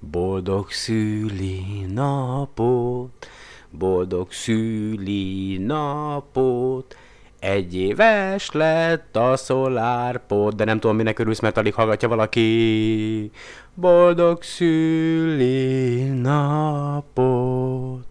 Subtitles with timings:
[0.00, 3.28] Boldog szüli napot,
[3.70, 6.96] boldog szüli napot,
[7.38, 13.30] egy éves lett a szolárpod, de nem tudom, minek örülsz, mert alig hallgatja valaki.
[13.74, 18.06] Boldog szüli napot.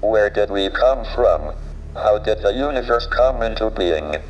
[0.00, 1.40] Where did we come from?
[1.94, 4.20] How did the universe come into being?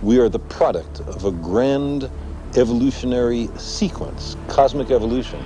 [0.00, 2.10] We are the product of a grand
[2.56, 5.42] evolutionary sequence, cosmic evolution.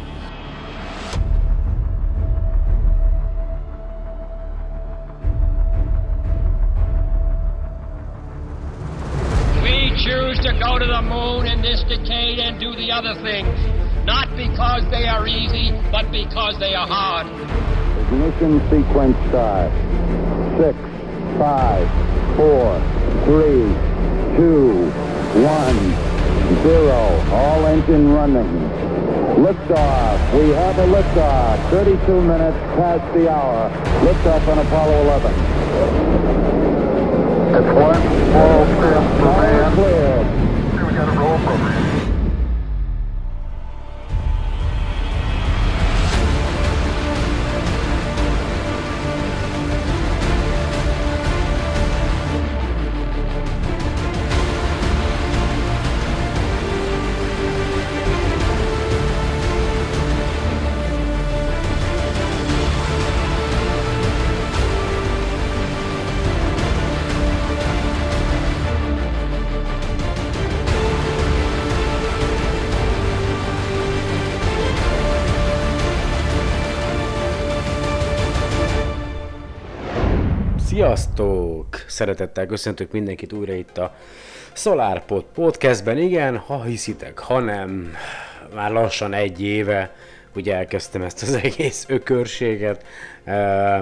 [9.62, 13.56] We choose to go to the moon in this decade and do the other things,
[14.05, 17.27] not because they are easy, but because they are hard.
[18.06, 19.73] Ignition sequence start.
[20.59, 20.78] Six,
[21.38, 21.86] five,
[22.36, 22.80] four,
[23.25, 23.66] three,
[24.36, 24.91] two,
[25.42, 26.16] one,
[26.62, 27.20] zero.
[27.32, 28.46] All engine running.
[29.36, 30.18] Liftoff.
[30.34, 31.70] We have a liftoff.
[31.70, 33.70] 32 minutes past the hour.
[34.00, 35.33] Liftoff on Apollo 11.
[37.56, 39.74] It's one small step for man.
[39.74, 40.27] Cleared.
[40.86, 41.86] We got a roll program.
[80.77, 81.66] Sziasztok!
[81.86, 83.94] Szeretettel köszöntök mindenkit újra itt a
[84.52, 85.98] SolarPod podcastben.
[85.98, 87.94] Igen, ha hiszitek, ha nem,
[88.55, 89.94] már lassan egy éve,
[90.34, 92.84] ugye elkezdtem ezt az egész ökörséget.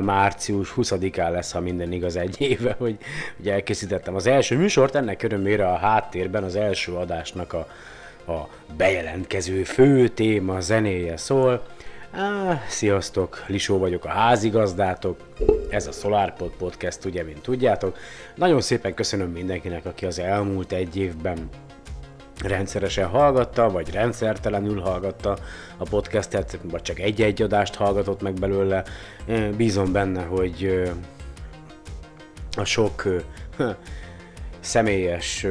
[0.01, 2.97] Március 20-án lesz, ha minden igaz, egy éve, hogy
[3.41, 4.95] ugye elkészítettem az első műsort.
[4.95, 7.67] Ennek örömére a háttérben az első adásnak a,
[8.33, 11.67] a bejelentkező fő téma zenéje szól.
[12.17, 15.21] Á, sziasztok, Lisó vagyok a házigazdátok,
[15.71, 17.97] ez a SolarPod Podcast, ugye, mint tudjátok.
[18.35, 21.49] Nagyon szépen köszönöm mindenkinek, aki az elmúlt egy évben
[22.43, 25.39] rendszeresen hallgatta, vagy rendszertelenül hallgatta
[25.77, 28.85] a podcastet, vagy csak egy-egy adást hallgatott meg belőle.
[29.57, 30.83] Bízom benne, hogy
[32.57, 33.03] a sok
[34.65, 35.47] személyes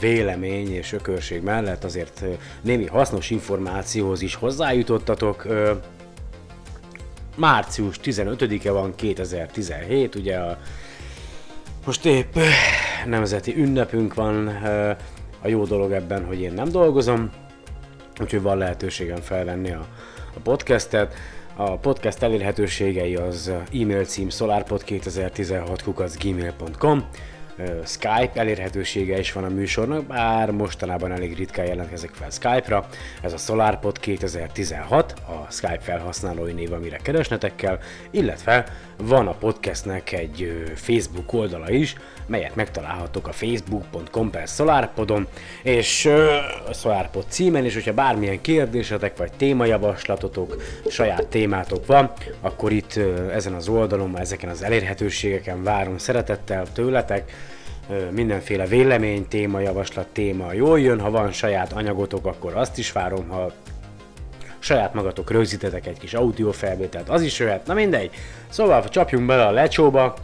[0.00, 2.24] vélemény és ökörség mellett azért
[2.60, 5.46] némi hasznos információhoz is hozzájutottatok.
[7.36, 10.58] Március 15-e van 2017, ugye a
[11.86, 12.36] most épp
[13.06, 14.46] nemzeti ünnepünk van,
[15.42, 17.30] a jó dolog ebben, hogy én nem dolgozom,
[18.20, 19.86] úgyhogy van lehetőségem felvenni a,
[20.34, 21.14] a podcastet.
[21.56, 25.78] A podcast elérhetőségei az e-mail cím solarpod2016
[27.84, 32.88] Skype elérhetősége is van a műsornak, bár mostanában elég ritkán jelentkezek fel Skype-ra.
[33.22, 37.78] Ez a SolarPod 2016, a Skype felhasználói név, amire keresnetek kell,
[38.10, 38.64] illetve
[38.96, 45.26] van a podcastnek egy Facebook oldala is, melyet megtalálhatok a facebook.com per SolarPodon,
[45.62, 46.06] és
[46.68, 53.00] a SolarPod címen, és hogyha bármilyen kérdésetek vagy témajavaslatotok, saját témátok van, akkor itt
[53.32, 57.32] ezen az oldalon, ezeken az elérhetőségeken várom szeretettel tőletek,
[58.10, 63.28] mindenféle vélemény, téma, javaslat, téma jól jön, ha van saját anyagotok, akkor azt is várom,
[63.28, 63.52] ha
[64.58, 68.10] saját magatok rögzítetek egy kis audiófelvételt, az is jöhet, na mindegy.
[68.48, 70.14] Szóval csapjunk bele a lecsóba,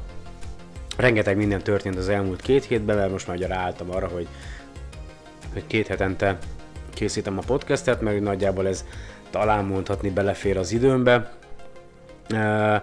[0.97, 4.29] rengeteg minden történt az elmúlt két hétben, mert most már ráálltam arra, hogy,
[5.53, 6.39] hogy két hetente
[6.95, 8.85] készítem a podcastet, meg nagyjából ez
[9.31, 11.33] talán mondhatni belefér az időmbe.
[12.33, 12.83] Uh,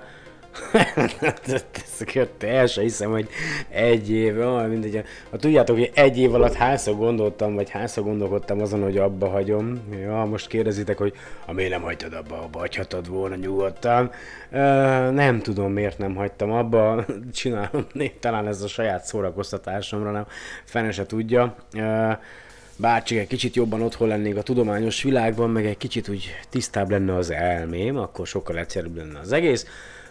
[2.40, 3.30] el sem hiszem, hogy
[3.70, 5.04] egy év, oh, mindegy.
[5.30, 9.82] Ha tudjátok, hogy egy év alatt hányszor gondoltam, vagy hányszor gondolkodtam azon, hogy abba hagyom.
[10.02, 11.14] Ja, most kérdezitek, hogy
[11.46, 14.12] a miért nem hagytad abba, abba hagyhatod volna nyugodtan.
[14.52, 14.60] Uh,
[15.12, 17.06] nem tudom, miért nem hagytam abba.
[17.34, 17.88] Csinálom,
[18.20, 20.26] talán ez a saját szórakoztatásomra, nem
[20.64, 21.56] fene se tudja.
[21.74, 22.12] Uh,
[22.80, 26.90] bár csak egy kicsit jobban otthon lennék a tudományos világban, meg egy kicsit úgy tisztább
[26.90, 29.66] lenne az elmém, akkor sokkal egyszerűbb lenne az egész.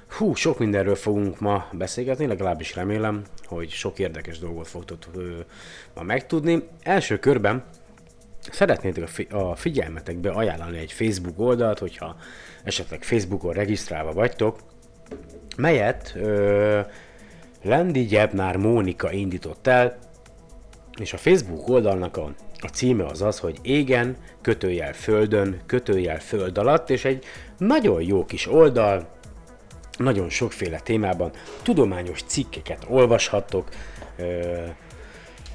[0.08, 4.98] Hú, sok mindenről fogunk ma beszélgetni, legalábbis remélem, hogy sok érdekes dolgot fogtok
[5.94, 6.62] ma megtudni.
[6.82, 7.64] Első körben
[8.50, 12.16] szeretnétek a, fi- a figyelmetekbe ajánlani egy Facebook oldalt, hogyha
[12.64, 14.58] esetleg Facebookon regisztrálva vagytok,
[15.56, 16.80] melyet ö,
[17.62, 19.98] Lendi Gyebnár Mónika indított el,
[21.00, 26.58] és a Facebook oldalnak a, A címe az az, hogy égen, kötőjel földön, kötőjel föld
[26.58, 27.24] alatt, és egy
[27.58, 29.15] nagyon jó kis oldal,
[29.96, 31.30] nagyon sokféle témában
[31.62, 33.68] tudományos cikkeket olvashattok,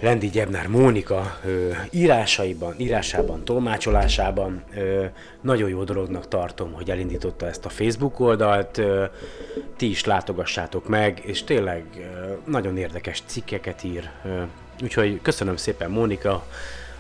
[0.02, 5.06] Lendi Gyebnár Mónika ö, írásaiban, írásában, tolmácsolásában ö,
[5.42, 8.78] nagyon jó dolognak tartom, hogy elindította ezt a Facebook oldalt.
[8.78, 9.06] Ö,
[9.78, 14.10] ti is látogassátok meg, és tényleg ö, nagyon érdekes cikkeket ír.
[14.26, 14.42] Ö,
[14.84, 16.46] úgyhogy köszönöm szépen Mónika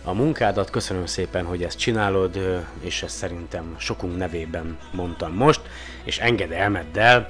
[0.03, 5.61] a munkádat, köszönöm szépen, hogy ezt csinálod, és ezt szerintem sokunk nevében mondtam most,
[6.03, 7.29] és engedd elmeddel,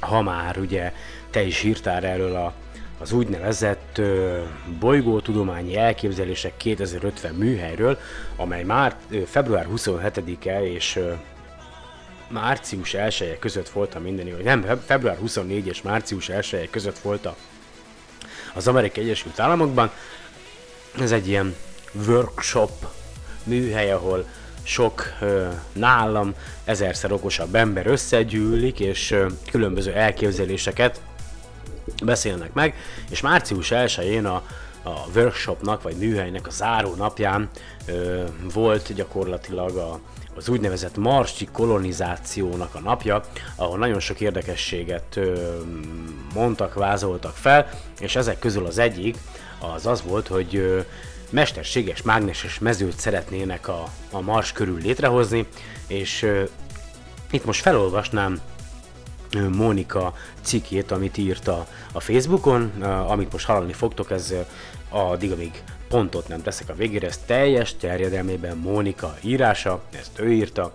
[0.00, 0.92] ha már ugye
[1.30, 2.54] te is írtál erről a
[3.00, 4.42] az úgynevezett ö,
[4.78, 7.98] bolygótudományi elképzelések 2050 műhelyről,
[8.36, 11.12] amely már ö, február 27-e és ö,
[12.28, 16.70] március 1 -e között volt a mindeni, vagy nem, február 24 és március 1 -e
[16.70, 17.36] között volt a,
[18.54, 19.90] az Amerikai Egyesült Államokban.
[21.00, 21.54] Ez egy ilyen
[22.06, 22.86] workshop
[23.44, 24.24] műhely, ahol
[24.62, 25.12] sok
[25.72, 26.34] nálam
[26.64, 29.16] ezerszer okosabb ember összegyűlik, és
[29.50, 31.00] különböző elképzeléseket
[32.04, 32.74] beszélnek meg,
[33.10, 34.42] és március 1-én a,
[34.82, 37.48] a workshopnak, vagy műhelynek a záró napján
[37.86, 40.00] ö, volt gyakorlatilag a,
[40.34, 43.22] az úgynevezett marsi kolonizációnak a napja,
[43.56, 45.56] ahol nagyon sok érdekességet ö,
[46.34, 47.68] mondtak, vázoltak fel,
[48.00, 49.16] és ezek közül az egyik
[49.58, 50.84] az az volt, hogy
[51.30, 55.46] mesterséges mágneses mezőt szeretnének a, a Mars körül létrehozni,
[55.86, 56.26] és
[57.30, 58.40] itt most felolvasnám
[59.52, 64.34] Mónika cikkét, amit írt a, a Facebookon, amit most hallani fogtok, ez
[64.88, 70.72] addig, amíg pontot nem teszek a végére, ez teljes terjedelmében Mónika írása, ezt ő írta,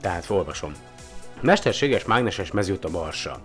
[0.00, 0.74] tehát olvasom.
[1.40, 3.40] Mesterséges mágneses mezőt a Marsa.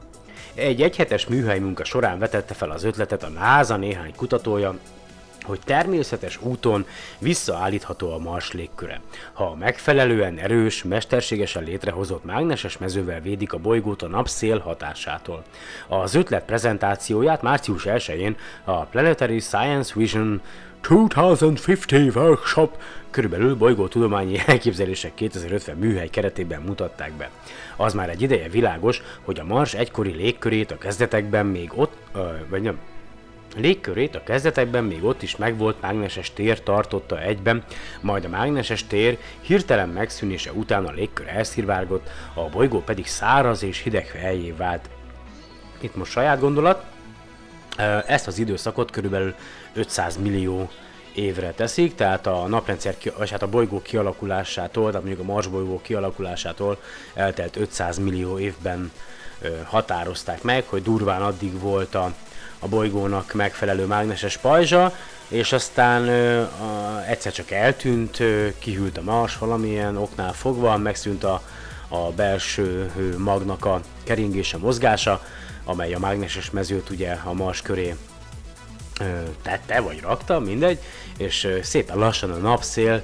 [0.55, 4.77] Egy egyhetes műhely munka során vetette fel az ötletet a NASA néhány kutatója,
[5.43, 6.85] hogy természetes úton
[7.19, 9.01] visszaállítható a Mars légköre.
[9.33, 15.43] Ha megfelelően erős, mesterségesen létrehozott mágneses mezővel védik a bolygót a napszél hatásától.
[15.87, 20.41] Az ötlet prezentációját március 1-én a Planetary Science Vision
[20.87, 22.77] 2050 Workshop
[23.09, 27.29] körülbelül bolygótudományi elképzelések 2050 műhely keretében mutatták be.
[27.75, 32.29] Az már egy ideje világos, hogy a Mars egykori légkörét a kezdetekben még ott, ö,
[32.49, 32.79] vagy nem,
[33.57, 37.63] Légkörét a kezdetekben még ott is megvolt mágneses tér tartotta egyben,
[38.01, 43.81] majd a mágneses tér hirtelen megszűnése után a légkör elszirvárgott, a bolygó pedig száraz és
[43.81, 44.89] hideg helyé vált.
[45.79, 46.83] Itt most saját gondolat,
[48.07, 49.35] ezt az időszakot körülbelül
[49.75, 50.69] 500 millió
[51.15, 55.81] évre teszik, tehát a naprendszer, vagy hát a bolygó kialakulásától, tehát mondjuk a Mars bolygó
[55.81, 56.77] kialakulásától
[57.13, 58.91] eltelt 500 millió évben
[59.63, 62.13] határozták meg, hogy durván addig volt a
[62.59, 64.95] a bolygónak megfelelő mágneses pajzsa,
[65.27, 71.23] és aztán ö, a, egyszer csak eltűnt, ö, kihűlt a Mars valamilyen oknál fogva, megszűnt
[71.23, 71.41] a,
[71.87, 75.23] a belső magnak a keringése, mozgása,
[75.65, 77.95] amely a mágneses mezőt ugye a Mars köré
[79.41, 80.79] tette, vagy rakta, mindegy,
[81.17, 83.01] és szépen lassan a napszél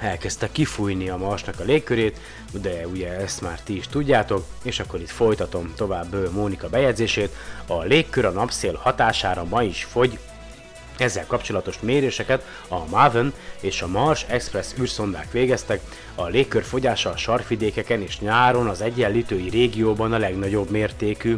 [0.00, 2.20] elkezdte kifújni a Marsnak a légkörét,
[2.52, 7.34] de ugye ezt már ti is tudjátok, és akkor itt folytatom tovább Mónika bejegyzését.
[7.66, 10.18] A légkör a napszél hatására ma is fogy,
[10.98, 15.80] ezzel kapcsolatos méréseket a MAVEN és a Mars Express űrszondák végeztek,
[16.14, 21.34] a légkör fogyása a sarkvidékeken és nyáron az egyenlítői régióban a legnagyobb mértékű.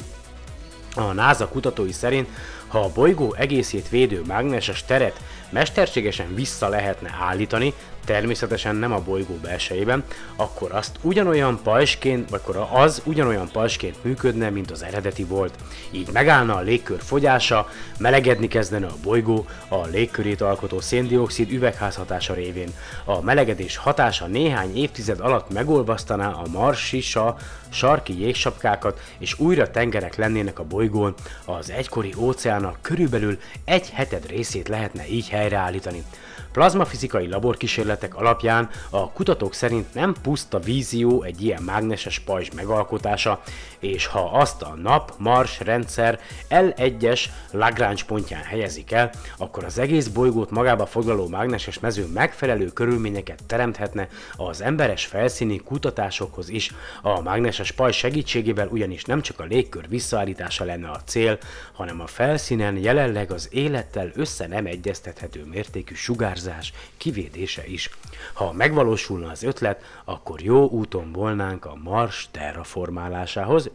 [0.94, 2.28] A NASA kutatói szerint,
[2.70, 7.74] ha a bolygó egészét védő mágneses teret mesterségesen vissza lehetne állítani,
[8.04, 10.04] természetesen nem a bolygó belsejében,
[10.36, 15.54] akkor azt ugyanolyan pajsként, vagy akkor az ugyanolyan pajsként működne, mint az eredeti volt.
[15.90, 22.68] Így megállna a légkör fogyása, melegedni kezdene a bolygó a légkörét alkotó széndiokszid üvegházhatása révén.
[23.04, 27.36] A melegedés hatása néhány évtized alatt megolvasztaná a marsisa
[27.68, 31.14] sarki jégsapkákat, és újra tengerek lennének a bolygón,
[31.44, 36.04] az egykori óceának körülbelül egy heted részét lehetne így helyreállítani.
[36.52, 43.42] Plazmafizikai laborkísérletek alapján a kutatók szerint nem puszta vízió egy ilyen mágneses pajzs megalkotása,
[43.80, 46.20] és ha azt a nap-mars rendszer
[46.50, 53.42] L1-es Lagrange pontján helyezik el, akkor az egész bolygót magába foglaló mágneses mező megfelelő körülményeket
[53.46, 56.74] teremthetne az emberes felszíni kutatásokhoz is.
[57.02, 61.38] A mágneses pajzs segítségével ugyanis nem csak a légkör visszaállítása lenne a cél,
[61.72, 67.90] hanem a felszínen jelenleg az élettel össze nem egyeztethető mértékű sugárzás kivédése is.
[68.32, 73.69] Ha megvalósulna az ötlet, akkor jó úton volnánk a Mars terraformálásához,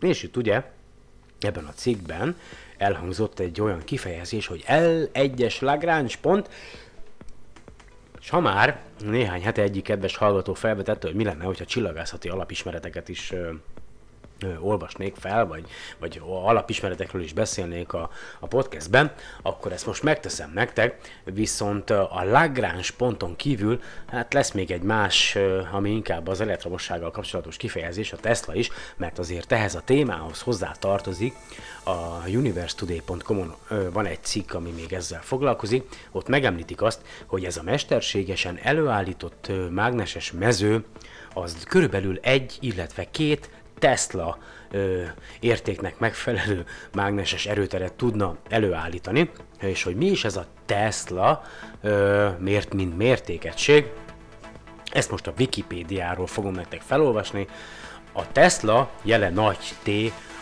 [0.00, 0.62] és itt ugye
[1.40, 2.36] ebben a cikkben
[2.76, 6.48] elhangzott egy olyan kifejezés, hogy L1-es Lagrange pont,
[8.20, 13.08] és ha már néhány hete egyik kedves hallgató felvetette, hogy mi lenne, hogyha csillagászati alapismereteket
[13.08, 13.32] is
[14.60, 15.64] olvasnék fel, vagy,
[15.98, 22.88] vagy alapismeretekről is beszélnék a, a podcastben, akkor ezt most megteszem nektek, viszont a Lagrange
[22.96, 25.38] ponton kívül, hát lesz még egy más,
[25.72, 30.72] ami inkább az elektromossággal kapcsolatos kifejezés, a Tesla is, mert azért ehhez a témához hozzá
[30.78, 31.34] tartozik,
[31.84, 33.54] a universetoday.com-on
[33.92, 39.50] van egy cikk, ami még ezzel foglalkozik, ott megemlítik azt, hogy ez a mesterségesen előállított
[39.70, 40.84] mágneses mező,
[41.34, 44.38] az körülbelül egy, illetve két Tesla
[44.70, 45.02] ö,
[45.40, 49.30] értéknek megfelelő mágneses erőteret tudna előállítani,
[49.60, 51.42] és hogy mi is ez a Tesla,
[51.80, 53.86] ö, miért mint mértékegység,
[54.92, 57.46] ezt most a Wikipédiáról fogom nektek felolvasni.
[58.12, 59.88] A Tesla jele nagy T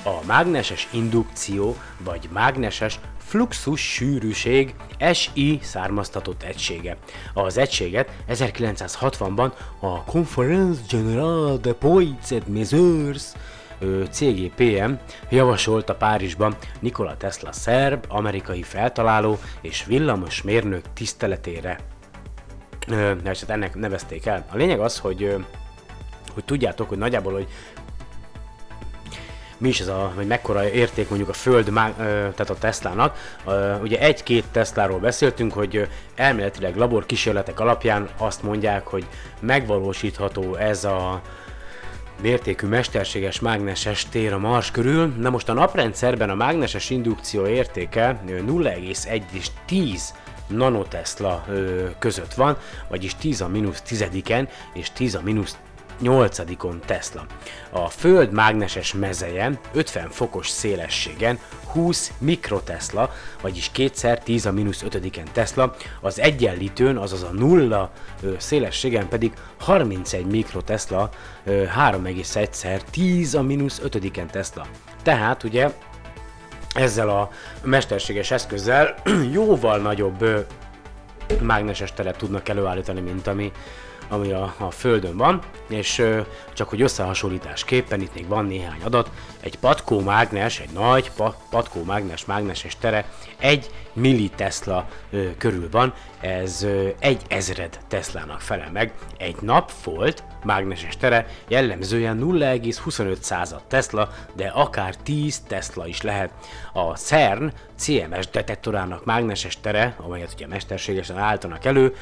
[0.05, 4.75] a mágneses indukció vagy mágneses fluxus sűrűség
[5.13, 6.97] SI származtatott egysége.
[7.35, 13.23] Az egységet 1960-ban a Conference Generale de Poids et Mesures
[14.11, 14.93] CGPM
[15.31, 21.79] javasolta Párizsban Nikola Tesla szerb, amerikai feltaláló és villamosmérnök tiszteletére.
[22.89, 24.47] Ö, hát ennek nevezték el.
[24.53, 25.37] A lényeg az, hogy,
[26.35, 27.49] hogy tudjátok, hogy nagyjából, hogy
[29.59, 33.37] mi is ez a, vagy mekkora érték mondjuk a Föld, tehát a Teslának.
[33.83, 39.07] Ugye egy-két Tesláról beszéltünk, hogy elméletileg laborkísérletek alapján azt mondják, hogy
[39.41, 41.21] megvalósítható ez a
[42.23, 45.07] mértékű mesterséges mágneses tér a Mars körül.
[45.07, 50.15] Na most a naprendszerben a mágneses indukció értéke ö, 0,1 és 10
[50.47, 51.47] nanotesla
[51.99, 52.57] között van,
[52.89, 55.57] vagyis 10 a mínusz tizediken és 10 a mínusz
[55.99, 56.41] 8
[56.87, 57.27] Tesla.
[57.71, 63.11] A Föld mágneses mezeje 50 fokos szélességen 20 mikrotesla,
[63.41, 67.91] vagyis kétszer 10 a mínusz 5 Tesla, az egyenlítőn, azaz a nulla
[68.39, 71.11] szélességen pedig 31 mikrotesla,
[71.45, 74.67] ö, 3,1-szer 10 a mínusz 5 Tesla.
[75.03, 75.73] Tehát ugye
[76.75, 77.31] ezzel a
[77.63, 78.95] mesterséges eszközzel
[79.33, 80.41] jóval nagyobb ö,
[81.41, 83.53] mágneses teret tudnak előállítani, mint ami,
[84.09, 86.03] ami a, a Földön van, és
[86.53, 89.11] csak hogy összehasonlításképpen itt még van néhány adat,
[89.41, 93.05] egy patkó mágnes, egy nagy pa, patkó mágnes mágneses tere
[93.39, 98.93] egy milli Tesla ö, körül van, ez ö, egy ezred Teslának felel meg.
[99.17, 106.31] Egy napfolt mágneses tere jellemzően 0,25 század Tesla, de akár 10 Tesla is lehet.
[106.73, 111.95] A CERN CMS detektorának mágneses tere, amelyet ugye mesterségesen állítanak elő,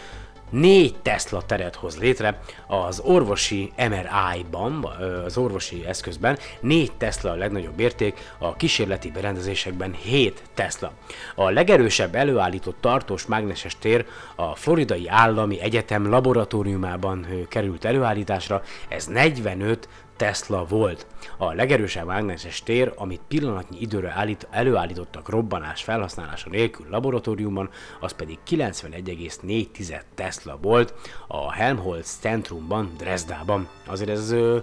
[0.54, 4.84] 4 Tesla teret hoz létre, az orvosi MRI-ban,
[5.24, 10.92] az orvosi eszközben 4 Tesla a legnagyobb érték, a kísérleti berendezésekben 7 Tesla.
[11.34, 19.88] A legerősebb előállított tartós mágneses tér a Floridai Állami Egyetem laboratóriumában került előállításra, ez 45
[20.16, 21.06] Tesla volt.
[21.36, 28.38] A legerősebb mágneses tér, amit pillanatnyi időre állít, előállítottak robbanás felhasználása nélkül laboratóriumban, az pedig
[28.48, 30.94] 91,4 Tesla volt
[31.26, 33.68] a Helmholtz centrumban, Dresdában.
[33.86, 34.58] Azért ez ö,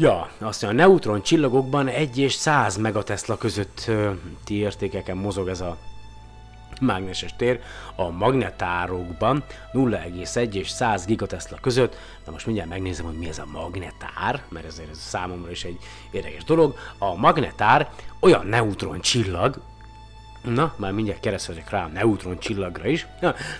[0.00, 3.92] Ja, azt mondja, a neutron csillagokban 1 és 100 megatesla közötti
[4.48, 5.76] értékeken mozog ez a
[6.80, 7.60] mágneses tér
[7.96, 11.96] a magnetárokban 0,1 és 100 gigatesla között.
[12.24, 15.78] Na most mindjárt megnézem, hogy mi ez a magnetár, mert ezért ez számomra is egy
[16.10, 16.78] érdekes dolog.
[16.98, 19.60] A magnetár olyan neutron csillag,
[20.42, 23.06] Na, már mindjárt keresztezek rá a neutron csillagra is.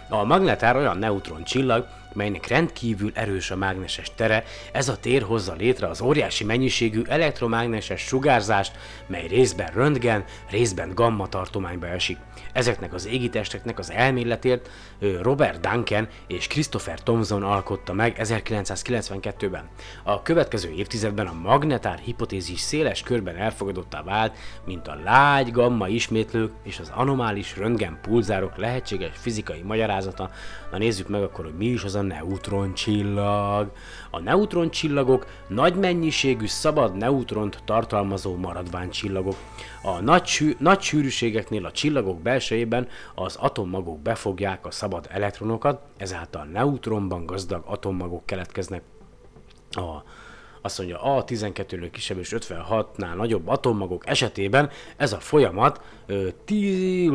[0.09, 5.55] A magnetár olyan neutron csillag, melynek rendkívül erős a mágneses tere, ez a tér hozza
[5.55, 12.19] létre az óriási mennyiségű elektromágneses sugárzást, mely részben röntgen, részben gamma tartományba esik.
[12.53, 19.69] Ezeknek az égitesteknek az elméletért ö, Robert Duncan és Christopher Thomson alkotta meg 1992-ben.
[20.05, 26.53] A következő évtizedben a magnetár hipotézis széles körben elfogadottá vált, mint a lágy gamma ismétlők
[26.63, 30.31] és az anomális röntgen pulzárok lehetséges fizikai magyarázata.
[30.71, 33.71] Na nézzük meg akkor, hogy mi is az a neutroncsillag.
[34.11, 39.37] A neutroncsillagok nagy mennyiségű szabad neutront tartalmazó maradványcsillagok.
[39.83, 46.45] A nagy, sű, nagy sűrűségeknél a csillagok belsejében az atommagok befogják a szabad elektronokat, ezáltal
[46.45, 48.83] neutronban gazdag atommagok keletkeznek.
[49.71, 50.03] A
[50.69, 57.11] azt mondja, a 12-nől kisebb és 56-nál nagyobb atommagok esetében ez a folyamat ö, 10,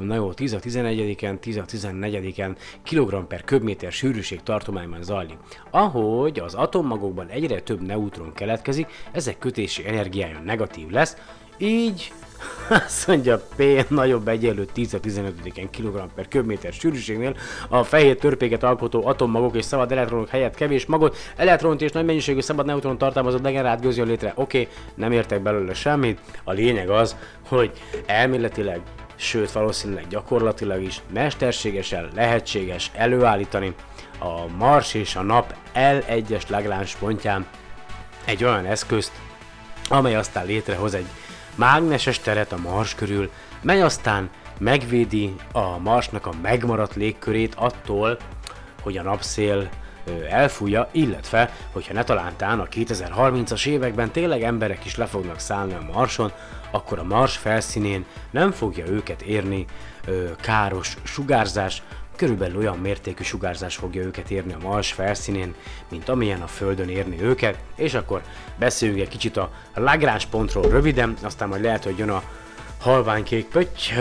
[0.00, 5.36] na jó, 10 a 11-en, 10 a 14-en kg per köbméter sűrűség tartományban zajlik.
[5.70, 11.16] Ahogy az atommagokban egyre több neutron keletkezik, ezek kötési energiája negatív lesz,
[11.58, 12.12] Így
[12.86, 17.36] azt mondja P nagyobb egyenlő 10-15-en kg per köbméter sűrűségnél
[17.68, 22.40] a fehér törpéket alkotó atommagok és szabad elektronok helyett kevés magot, elektront és nagy mennyiségű
[22.40, 24.32] szabad neutron tartalmazó degenerált gőz jön létre.
[24.34, 26.20] Oké, okay, nem értek belőle semmit.
[26.44, 27.16] A lényeg az,
[27.48, 27.72] hogy
[28.06, 28.80] elméletileg
[29.16, 33.74] sőt valószínűleg gyakorlatilag is mesterségesen lehetséges előállítani
[34.18, 37.46] a Mars és a Nap L1-es Lagrange pontján
[38.24, 39.12] egy olyan eszközt,
[39.88, 41.06] amely aztán létrehoz egy
[41.54, 43.30] mágneses teret a Mars körül,
[43.60, 48.18] mely aztán megvédi a Marsnak a megmaradt légkörét attól,
[48.82, 49.68] hogy a napszél
[50.30, 55.92] elfújja, illetve, hogyha ne talántán a 2030-as években tényleg emberek is le fognak szállni a
[55.92, 56.32] Marson,
[56.70, 59.66] akkor a Mars felszínén nem fogja őket érni
[60.40, 61.82] káros sugárzás,
[62.16, 65.54] körülbelül olyan mértékű sugárzás fogja őket érni a Mars felszínén,
[65.90, 68.22] mint amilyen a Földön érni őket, és akkor
[68.58, 72.22] beszéljünk egy kicsit a Lagrange pontról röviden, aztán majd lehet, hogy jön a
[72.80, 73.92] halványkék pötty,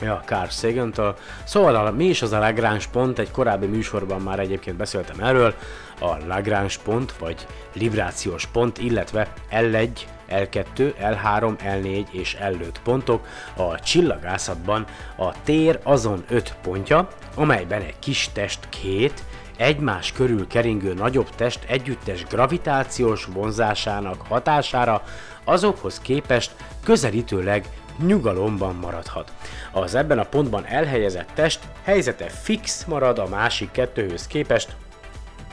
[0.00, 1.16] Ja, Carl sagan -től.
[1.44, 3.18] Szóval a, mi is az a Lagrange pont?
[3.18, 5.54] Egy korábbi műsorban már egyébként beszéltem erről.
[6.00, 9.90] A Lagrange pont, vagy librációs pont, illetve L1,
[10.30, 13.26] L2, L3, L4 és L5 pontok
[13.56, 14.84] a csillagászatban
[15.16, 19.22] a tér azon 5 pontja, amelyben egy kis test két,
[19.56, 25.02] egymás körül keringő nagyobb test együttes gravitációs vonzásának hatására
[25.44, 26.50] azokhoz képest
[26.84, 27.68] közelítőleg
[28.06, 29.32] nyugalomban maradhat.
[29.72, 34.76] Az ebben a pontban elhelyezett test helyzete fix marad a másik kettőhöz képest,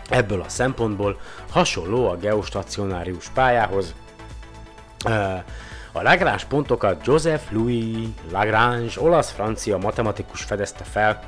[0.10, 3.94] ebből a szempontból hasonló a geostacionárius pályához.
[5.94, 11.20] A Lagrange pontokat Joseph Louis Lagrange, olasz-francia matematikus fedezte fel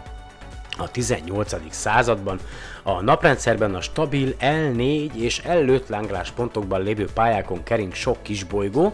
[0.77, 1.55] a 18.
[1.69, 2.39] században
[2.83, 8.93] a naprendszerben a stabil L4 és L5 lángrás pontokban lévő pályákon kering sok kisbolygó,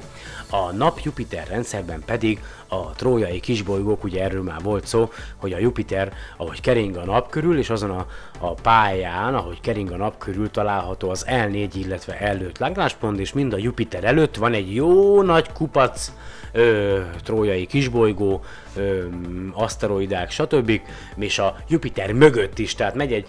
[0.50, 6.14] a nap-Jupiter rendszerben pedig a trójai kisbolygók, ugye erről már volt szó, hogy a Jupiter,
[6.38, 8.06] ahogy kering a nap körül, és azon a,
[8.40, 13.54] a pályán, ahogy kering a nap körül található az L4, illetve L5 lángláspont, és mind
[13.54, 16.12] a Jupiter előtt van egy jó nagy kupac
[16.52, 18.44] ö, trójai kisbolygó,
[18.76, 19.04] ö,
[19.54, 20.82] aszteroidák, stb.
[21.18, 23.26] És a Jupiter mögött is, tehát megy egy,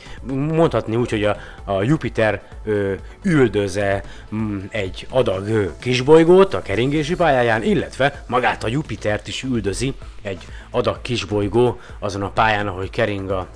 [0.52, 7.14] mondhatni úgy, hogy a, a Jupiter ö, üldöze m, egy adag ö, kisbolygót a keringési
[7.14, 13.30] pályáján, illetve magát a Jupitert is üldözi egy adag kisbolygó azon a pályán, ahogy kering
[13.30, 13.46] a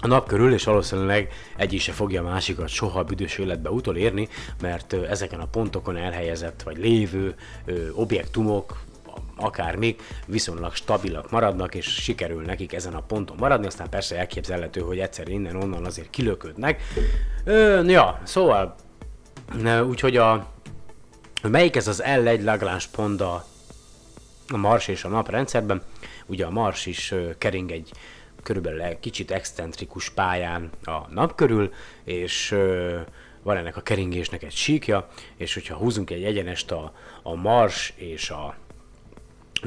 [0.00, 4.28] a nap körül, és valószínűleg egy se fogja a másikat soha a büdös életbe utolérni,
[4.60, 8.76] mert ezeken a pontokon elhelyezett vagy lévő ö, objektumok,
[9.36, 14.80] akár még viszonylag stabilak maradnak, és sikerül nekik ezen a ponton maradni, aztán persze elképzelhető,
[14.80, 16.82] hogy egyszer innen-onnan azért kilöködnek.
[17.44, 18.74] Ö, ja, szóval,
[19.88, 20.46] úgyhogy a
[21.42, 23.44] melyik ez az L1 Lagrange pont a,
[24.56, 25.82] Mars és a Nap rendszerben?
[26.26, 27.90] Ugye a Mars is kering egy
[28.42, 31.72] körülbelül kicsit excentrikus pályán a nap körül,
[32.04, 32.56] és
[33.42, 38.30] van ennek a keringésnek egy síkja, és hogyha húzunk egy egyenest a, a Mars és
[38.30, 38.56] a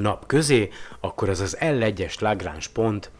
[0.00, 0.68] nap közé,
[1.00, 3.10] akkor az az L1-es Lagrange pont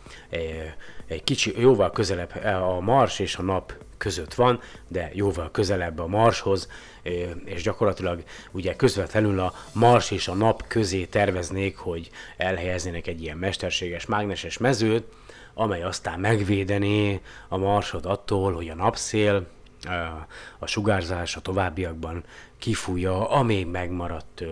[1.06, 6.06] egy kicsi, jóval közelebb a Mars és a nap között van, de jóval közelebb a
[6.06, 6.68] Marshoz,
[7.44, 13.36] és gyakorlatilag ugye közvetlenül a Mars és a nap közé terveznék, hogy elhelyeznének egy ilyen
[13.36, 15.04] mesterséges mágneses mezőt,
[15.54, 19.46] amely aztán megvédené a Marsot attól, hogy a napszél,
[20.58, 22.24] a sugárzás a továbbiakban
[22.58, 24.44] kifújja a még megmaradt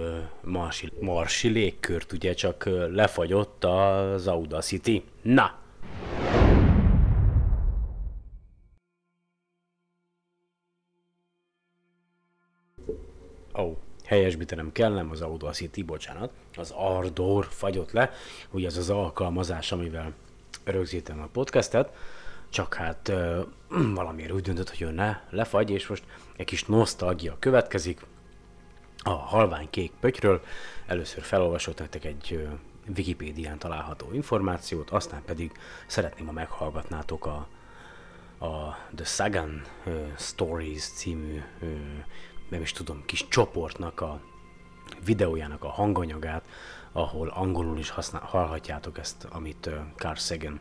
[0.45, 5.03] marsi, marsi légkört, ugye csak lefagyott az Audacity.
[5.23, 5.59] Na!
[13.59, 18.13] Ó, oh, helyesbítenem kell, nem az Audacity, bocsánat, az Ardor fagyott le,
[18.51, 20.13] ugye ez az alkalmazás, amivel
[20.65, 21.95] rögzítem a podcastet,
[22.49, 23.47] csak hát uh,
[23.95, 26.05] valamiért úgy döntött, hogy ő ne lefagy, és most
[26.37, 28.01] egy kis nosztalgia következik
[29.03, 30.43] a halvány kék pötyről.
[30.87, 32.59] Először felolvasott nektek egy uh,
[32.97, 35.53] Wikipédián található információt, aztán pedig
[35.87, 37.49] szeretném, ha meghallgatnátok a,
[38.45, 39.63] a The Sagan
[40.17, 41.69] Stories című, uh,
[42.49, 44.21] nem is tudom, kis csoportnak a
[45.05, 46.49] videójának a hanganyagát,
[46.93, 50.61] ahol angolul is használ, hallhatjátok ezt, amit Carl Sagan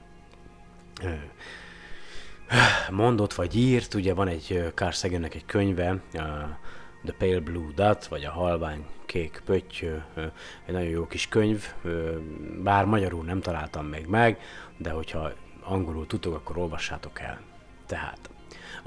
[2.89, 3.93] mondott vagy írt.
[3.93, 6.01] Ugye van egy Carl Sagannek egy könyve,
[7.03, 9.85] The Pale Blue Dot, vagy a Halvány Kék Pötty,
[10.65, 11.73] egy nagyon jó kis könyv,
[12.63, 14.39] bár magyarul nem találtam még meg,
[14.77, 15.31] de hogyha
[15.63, 17.39] angolul tudtok, akkor olvassátok el.
[17.85, 18.29] Tehát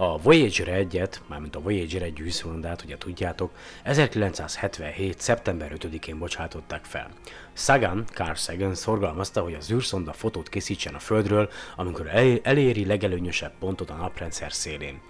[0.03, 3.51] A Voyager 1-et, mármint a Voyager 1 űrszondát, ugye tudjátok,
[3.83, 5.21] 1977.
[5.21, 7.11] szeptember 5-én bocsátották fel.
[7.53, 12.11] Sagan, Carl Sagan szorgalmazta, hogy az űrszonda fotót készítsen a Földről, amikor
[12.43, 15.01] eléri legelőnyösebb pontot a naprendszer szélén.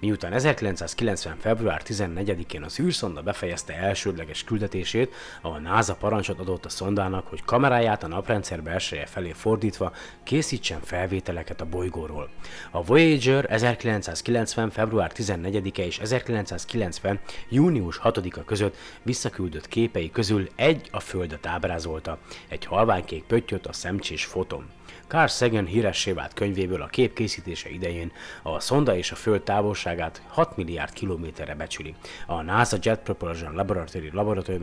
[0.00, 1.36] Miután 1990.
[1.38, 8.02] február 14-én az űrszonda befejezte elsődleges küldetését, a NASA parancsot adott a szondának, hogy kameráját
[8.02, 12.28] a naprendszer belseje felé fordítva készítsen felvételeket a bolygóról.
[12.70, 14.70] A Voyager 1990.
[14.70, 17.20] február 14-e és 1990.
[17.48, 24.24] június 6-a között visszaküldött képei közül egy a Földet ábrázolta, egy halványkék pöttyöt a szemcsés
[24.24, 24.70] foton.
[25.10, 30.22] Carl Sagan híressé vált könyvéből a kép készítése idején a szonda és a Föld távolságát
[30.28, 31.94] 6 milliárd kilométerre becsüli.
[32.26, 34.58] A NASA Jet Propulsion Laboratory Laboratory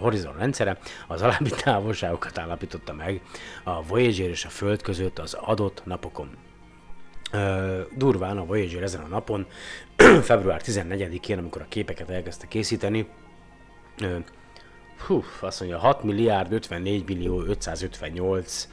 [0.00, 3.22] Horizon rendszere az alábbi távolságokat állapította meg
[3.64, 6.30] a Voyager és a Föld között az adott napokon.
[7.96, 9.46] Durván a Voyager ezen a napon,
[10.22, 13.08] február 14-én, amikor a képeket elkezdte készíteni,
[15.06, 18.68] Hú, azt mondja, 6 milliárd 54 millió 558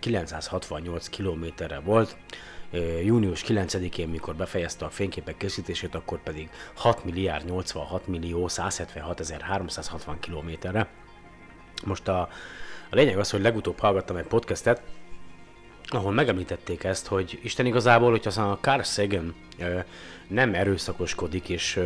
[0.00, 2.16] 968 kilométerre volt.
[3.04, 10.20] Június 9-én, mikor befejezte a fényképek készítését, akkor pedig 6 milliárd 86 millió 176 360
[10.20, 10.88] kilométerre.
[11.84, 12.20] Most a,
[12.90, 14.82] a lényeg az, hogy legutóbb hallgattam egy podcastet,
[15.88, 19.34] ahol megemlítették ezt, hogy Isten igazából, hogyha a Carl Sagan
[20.26, 21.80] nem erőszakoskodik, és,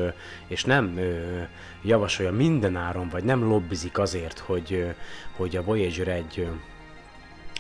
[0.46, 1.01] és nem
[1.83, 4.94] javasolja minden áron, vagy nem lobbizik azért, hogy,
[5.37, 6.48] hogy a Voyager egy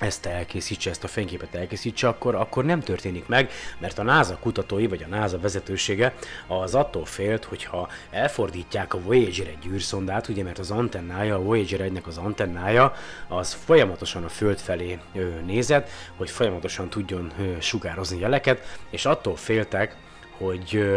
[0.00, 4.86] ezt elkészítse, ezt a fényképet elkészítse, akkor, akkor nem történik meg, mert a NASA kutatói,
[4.86, 6.14] vagy a NASA vezetősége
[6.46, 11.80] az attól félt, hogyha elfordítják a Voyager egy űrszondát, ugye mert az antennája, a Voyager
[11.80, 12.94] 1 az antennája,
[13.28, 14.98] az folyamatosan a Föld felé
[15.46, 19.96] nézett, hogy folyamatosan tudjon sugározni jeleket, és attól féltek,
[20.38, 20.90] hogy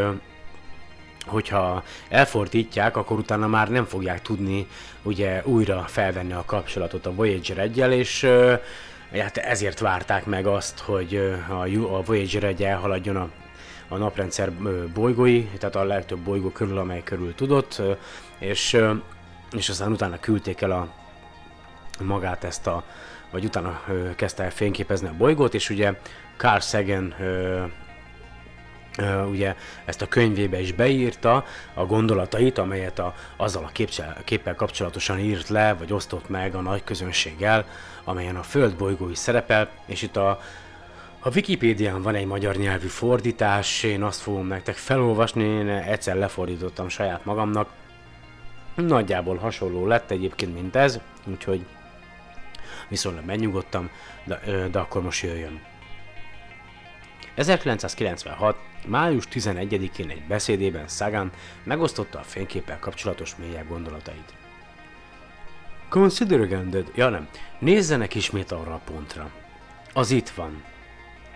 [1.26, 4.68] hogyha elfordítják, akkor utána már nem fogják tudni
[5.02, 8.28] ugye újra felvenni a kapcsolatot a Voyager 1 és
[9.12, 11.38] hát ezért várták meg azt, hogy
[11.90, 13.30] a, Voyager egy elhaladjon a,
[13.88, 14.52] a naprendszer
[14.94, 17.82] bolygói, tehát a legtöbb bolygó körül, amely körül tudott,
[18.38, 18.78] és,
[19.52, 20.88] és aztán utána küldték el a
[22.04, 22.84] magát ezt a,
[23.32, 23.82] vagy utána
[24.16, 25.94] kezdte el fényképezni a bolygót, és ugye
[26.38, 27.16] Carl Sagan
[29.30, 35.20] ugye ezt a könyvébe is beírta a gondolatait, amelyet a, azzal a képcsel, képpel kapcsolatosan
[35.20, 37.66] írt le, vagy osztott meg a nagy közönséggel,
[38.04, 40.30] amelyen a Föld bolygó is szerepel, és itt a,
[41.20, 46.90] a Wikipédián van egy magyar nyelvű fordítás, én azt fogom nektek felolvasni, én egyszer lefordítottam
[46.90, 47.70] saját magamnak.
[48.76, 51.66] Nagyjából hasonló lett egyébként, mint ez, úgyhogy
[52.88, 53.90] viszonylag megnyugodtam,
[54.24, 55.71] de, de akkor most jöjjön.
[57.48, 58.58] 1996.
[58.88, 61.32] május 11-én egy beszédében Sagan
[61.64, 64.34] megosztotta a fényképpel kapcsolatos mélyebb gondolatait.
[65.90, 67.28] Consider again that, ja nem,
[67.60, 69.32] nézzenek ismét arra a pontra.
[69.94, 70.64] Az itt van.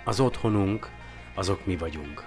[0.03, 0.89] Az otthonunk,
[1.33, 2.23] azok mi vagyunk.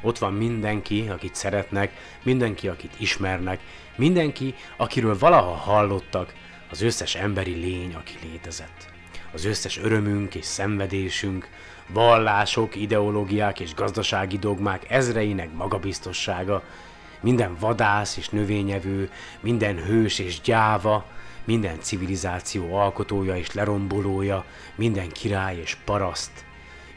[0.00, 3.60] Ott van mindenki, akit szeretnek, mindenki, akit ismernek,
[3.96, 6.34] mindenki, akiről valaha hallottak,
[6.70, 8.90] az összes emberi lény, aki létezett.
[9.32, 11.48] Az összes örömünk és szenvedésünk,
[11.92, 16.62] vallások, ideológiák és gazdasági dogmák ezreinek magabiztossága,
[17.20, 21.04] minden vadász és növényevő, minden hős és gyáva,
[21.44, 26.44] minden civilizáció alkotója és lerombolója, minden király és paraszt,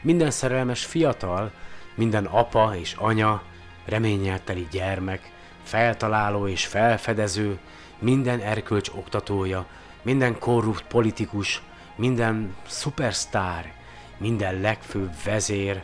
[0.02, 1.52] minden szerelmes fiatal,
[1.94, 3.42] minden apa és anya,
[3.84, 5.30] reményelteli gyermek,
[5.62, 7.58] feltaláló és felfedező,
[7.98, 9.66] minden erkölcs oktatója,
[10.02, 11.62] minden korrupt politikus,
[11.96, 13.75] minden szupersztár,
[14.18, 15.82] minden legfőbb vezér,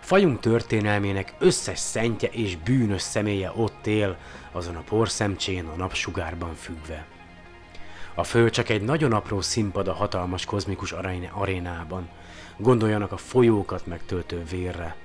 [0.00, 4.16] fajunk történelmének összes szentje és bűnös személye ott él,
[4.52, 7.06] azon a porszemcsén a napsugárban függve.
[8.14, 10.94] A föld csak egy nagyon apró színpad a hatalmas kozmikus
[11.32, 12.08] arénában.
[12.56, 14.96] Gondoljanak a folyókat megtöltő vérre,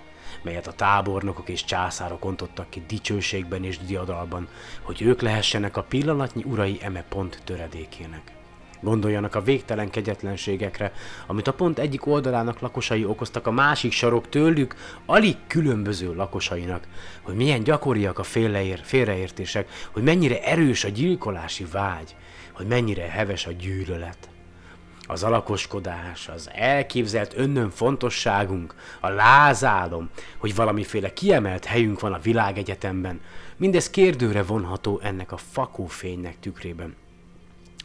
[0.41, 4.47] melyet a tábornokok és császárok ontottak ki dicsőségben és diadalban,
[4.81, 8.38] hogy ők lehessenek a pillanatnyi urai eme pont töredékének.
[8.81, 10.91] Gondoljanak a végtelen kegyetlenségekre,
[11.27, 16.87] amit a pont egyik oldalának lakosai okoztak a másik sarok tőlük, alig különböző lakosainak,
[17.21, 22.15] hogy milyen gyakoriak a félreér, félreértések, hogy mennyire erős a gyilkolási vágy,
[22.53, 24.29] hogy mennyire heves a gyűlölet.
[25.07, 33.21] Az alakoskodás, az elképzelt önnön fontosságunk, a lázálom, hogy valamiféle kiemelt helyünk van a világegyetemben,
[33.57, 36.95] mindez kérdőre vonható ennek a fakófénynek tükrében.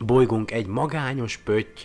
[0.00, 1.80] Bolygunk egy magányos pötty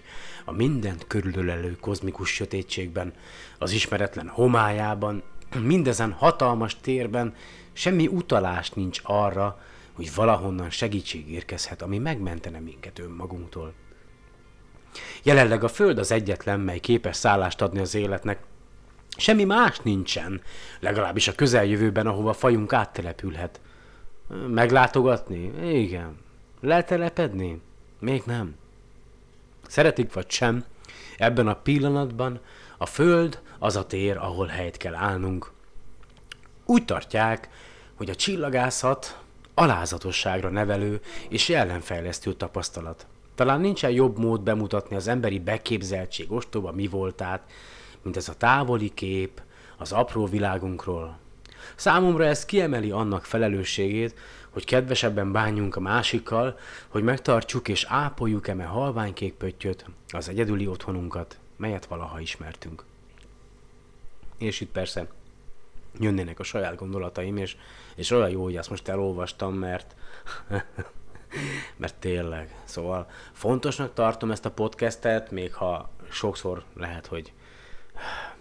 [0.46, 3.14] a mindent körülölelő kozmikus sötétségben,
[3.58, 5.24] az ismeretlen homályában,
[5.60, 7.36] mindezen hatalmas térben
[7.74, 9.60] semmi utalás nincs arra,
[9.94, 13.74] hogy valahonnan segítség érkezhet, ami megmentene minket önmagunktól.
[15.24, 18.40] Jelenleg a Föld az egyetlen, mely képes szállást adni az életnek.
[19.18, 20.42] Semmi más nincsen,
[20.80, 23.62] legalábbis a közeljövőben, ahova fajunk áttelepülhet.
[24.48, 25.72] Meglátogatni?
[25.74, 26.18] Igen.
[26.62, 27.62] Letelepedni?
[28.00, 28.56] Még nem.
[29.68, 30.66] Szeretik vagy sem,
[31.18, 32.40] ebben a pillanatban
[32.78, 35.52] a Föld az a tér, ahol helyt kell állnunk.
[36.66, 37.50] Úgy tartják,
[37.96, 39.20] hogy a csillagászat
[39.54, 43.08] alázatosságra nevelő és jelenfejlesztő tapasztalat.
[43.36, 47.42] Talán nincsen jobb mód bemutatni az emberi beképzeltség ostoba mi voltát,
[48.02, 49.42] mint ez a távoli kép
[49.78, 51.18] az apró világunkról.
[51.76, 54.16] Számomra ez kiemeli annak felelősségét,
[54.60, 61.40] hogy kedvesebben bánjunk a másikkal, hogy megtartsuk és ápoljuk eme halványkék pöttyöt, az egyedüli otthonunkat,
[61.56, 62.84] melyet valaha ismertünk.
[64.38, 65.08] És itt persze
[66.00, 67.58] jönnének a saját gondolataim, és,
[67.96, 69.96] és olyan jó, hogy ezt most elolvastam, mert
[71.82, 72.56] mert tényleg.
[72.64, 77.34] Szóval fontosnak tartom ezt a podcastet, még ha sokszor lehet, hogy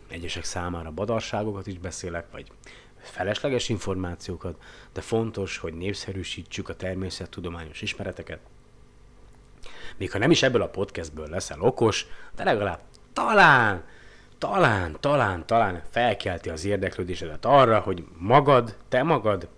[0.08, 2.50] egyesek számára badarságokat is beszélek, vagy
[3.08, 8.40] felesleges információkat, de fontos, hogy népszerűsítsük a természettudományos ismereteket.
[9.96, 12.80] Még ha nem is ebből a podcastből leszel okos, de legalább
[13.12, 13.84] talán,
[14.38, 19.48] talán, talán, talán felkelti az érdeklődésedet arra, hogy magad, te magad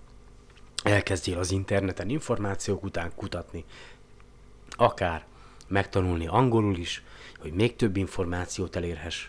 [0.83, 3.65] elkezdjél az interneten információk után kutatni,
[4.71, 5.25] akár
[5.69, 7.03] megtanulni angolul is,
[7.39, 9.29] hogy még több információt elérhess.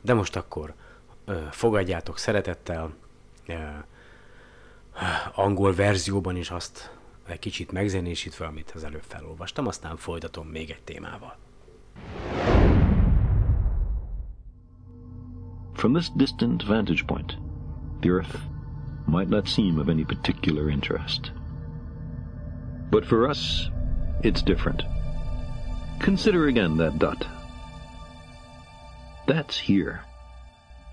[0.00, 0.74] De most akkor
[1.50, 2.94] fogadjátok szeretettel
[5.34, 10.82] angol verzióban is azt egy kicsit megzenésítve, amit az előbb felolvastam, aztán folytatom még egy
[10.82, 11.36] témával.
[15.72, 17.38] From this distant vantage point,
[18.00, 18.38] the Earth
[19.06, 21.32] might not seem of any particular interest.
[22.90, 23.70] But for us,
[24.22, 24.84] it's different.
[25.98, 27.26] Consider again that dot.
[29.26, 30.07] That's here.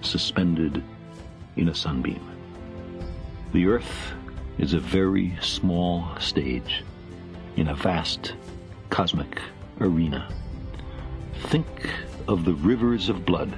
[0.00, 0.82] suspended
[1.56, 2.20] in a sunbeam.
[3.52, 4.12] The earth
[4.58, 6.84] is a very small stage
[7.56, 8.34] in a vast
[8.90, 9.40] cosmic
[9.80, 10.28] arena.
[11.48, 11.66] Think
[12.28, 13.54] of the rivers of blood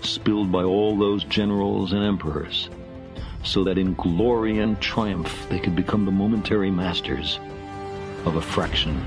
[0.00, 2.70] spilled by all those generals and emperors,
[3.42, 7.38] so that in glory and triumph they could become the momentary masters
[8.24, 9.04] of a fraction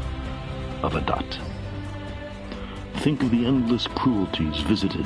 [0.82, 1.40] of a dot.
[2.96, 5.06] Think of the endless cruelties visited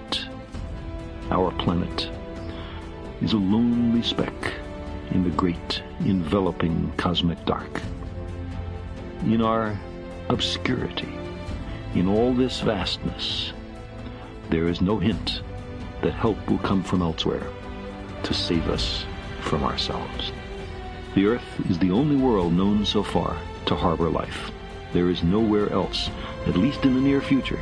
[1.31, 2.09] Our planet
[3.21, 4.33] is a lonely speck
[5.11, 7.81] in the great enveloping cosmic dark.
[9.23, 9.79] In our
[10.27, 11.07] obscurity,
[11.95, 13.53] in all this vastness,
[14.49, 15.41] there is no hint
[16.01, 17.47] that help will come from elsewhere
[18.23, 19.05] to save us
[19.39, 20.33] from ourselves.
[21.15, 24.51] The Earth is the only world known so far to harbor life.
[24.91, 26.09] There is nowhere else,
[26.45, 27.61] at least in the near future,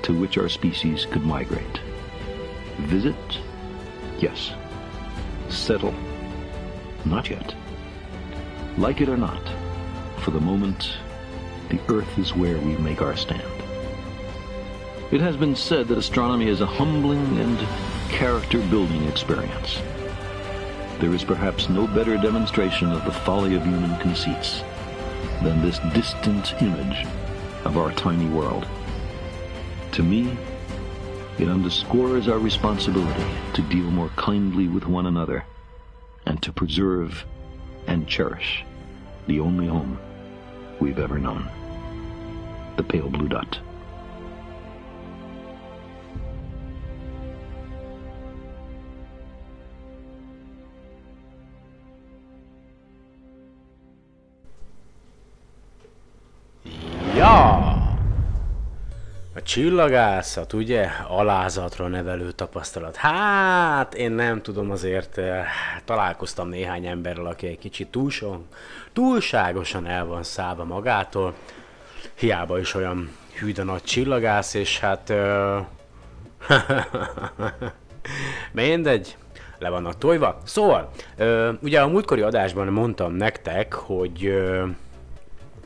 [0.00, 1.80] to which our species could migrate.
[2.82, 3.38] Visit?
[4.18, 4.52] Yes.
[5.48, 5.94] Settle?
[7.04, 7.54] Not yet.
[8.78, 9.42] Like it or not,
[10.18, 10.96] for the moment,
[11.68, 13.42] the Earth is where we make our stand.
[15.10, 17.58] It has been said that astronomy is a humbling and
[18.08, 19.80] character-building experience.
[21.02, 24.62] there is perhaps no better demonstration of the folly of human conceits
[25.42, 27.04] than this distant image
[27.64, 28.68] of our tiny world.
[29.92, 30.36] To me,
[31.38, 35.44] it underscores our responsibility to deal more kindly with one another
[36.26, 37.24] and to preserve
[37.86, 38.64] and cherish
[39.26, 39.98] the only home
[40.80, 41.48] we've ever known
[42.76, 43.58] the pale blue dot.
[57.14, 57.61] Ja!
[59.42, 60.88] A csillagászat, ugye?
[61.08, 62.96] Alázatra nevelő tapasztalat.
[62.96, 65.44] Hát, én nem tudom azért, eh,
[65.84, 68.46] találkoztam néhány emberrel, aki egy kicsit túlson,
[68.92, 71.34] túlságosan el van szállva magától.
[72.14, 75.10] Hiába is olyan hűd a nagy csillagász, és hát...
[75.10, 75.66] Uh,
[78.52, 79.16] mindegy,
[79.58, 80.38] le vannak tojva.
[80.44, 84.68] Szóval, uh, ugye a múltkori adásban mondtam nektek, hogy uh,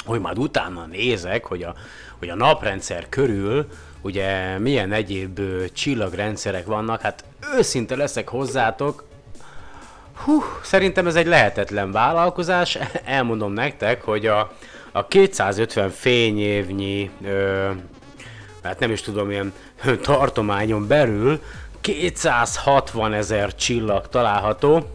[0.06, 1.74] hogy majd utána nézek, hogy a,
[2.18, 3.66] hogy a naprendszer körül
[4.02, 5.40] ugye milyen egyéb
[5.72, 7.24] csillagrendszerek vannak, hát
[7.56, 9.04] őszinte leszek hozzátok,
[10.24, 12.78] Hú, szerintem ez egy lehetetlen vállalkozás.
[13.04, 14.52] Elmondom nektek, hogy a,
[14.92, 17.70] a 250 fényévnyi, ö,
[18.62, 19.52] hát nem is tudom, ilyen
[20.02, 21.40] tartományon belül
[21.80, 24.90] 260 ezer csillag található,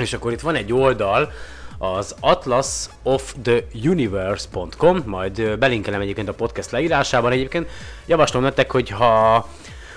[0.00, 1.32] és akkor itt van egy oldal,
[1.78, 7.32] az atlasoftheuniverse.com, majd belinkelem egyébként a podcast leírásában.
[7.32, 7.70] Egyébként
[8.06, 9.48] javaslom nektek, hogy ha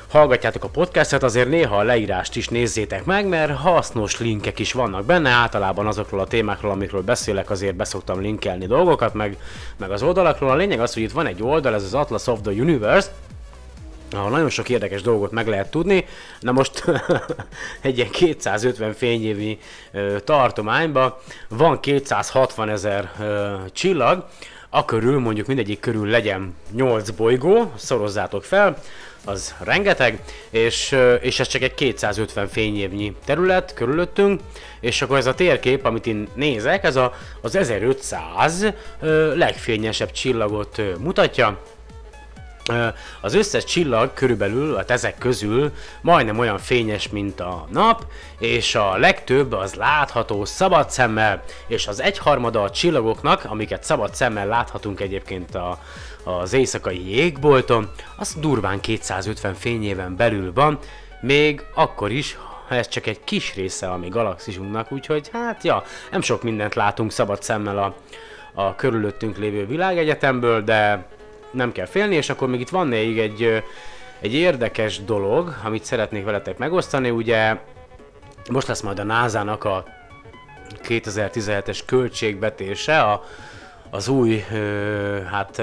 [0.08, 5.06] hallgatjátok a podcastet, azért néha a leírást is nézzétek meg, mert hasznos linkek is vannak
[5.06, 9.38] benne, általában azokról a témákról, amikről beszélek, azért beszoktam linkelni dolgokat, meg,
[9.78, 10.50] meg az oldalakról.
[10.50, 13.12] A lényeg az, hogy itt van egy oldal, ez az Atlas of the Universe,
[14.12, 16.06] ahol nagyon sok érdekes dolgot meg lehet tudni.
[16.40, 16.84] Na most
[17.82, 19.60] egy ilyen 250 fényévi
[20.24, 21.16] tartományban
[21.50, 23.12] van 260 ezer
[23.72, 24.26] csillag,
[24.70, 28.78] a körül, mondjuk mindegyik körül legyen 8 bolygó, szorozzátok fel,
[29.26, 34.42] az rengeteg, és, és ez csak egy 250 fényévnyi terület körülöttünk,
[34.80, 38.66] és akkor ez a térkép, amit én nézek, ez a, az 1500
[39.00, 41.60] ö, legfényesebb csillagot mutatja,
[43.22, 48.06] az összes csillag körülbelül, hát ezek közül majdnem olyan fényes, mint a nap,
[48.40, 54.48] és a legtöbb az látható szabad szemmel, és az egyharmada a csillagoknak, amiket szabad szemmel
[54.48, 55.80] láthatunk egyébként a,
[56.24, 60.80] az éjszakai jégbolton, az durván 250 fényéven belül van,
[61.22, 65.84] még akkor is, ha ez csak egy kis része a mi galaxisunknak, úgyhogy hát ja,
[66.12, 67.96] nem sok mindent látunk szabad szemmel a,
[68.54, 71.06] a körülöttünk lévő világegyetemből, de
[71.58, 73.64] nem kell félni, és akkor még itt van még egy,
[74.20, 77.58] egy érdekes dolog, amit szeretnék veletek megosztani, ugye
[78.50, 79.86] most lesz majd a NASA-nak a
[80.84, 83.24] 2017-es költségvetése, a,
[83.90, 84.44] az új,
[85.32, 85.62] hát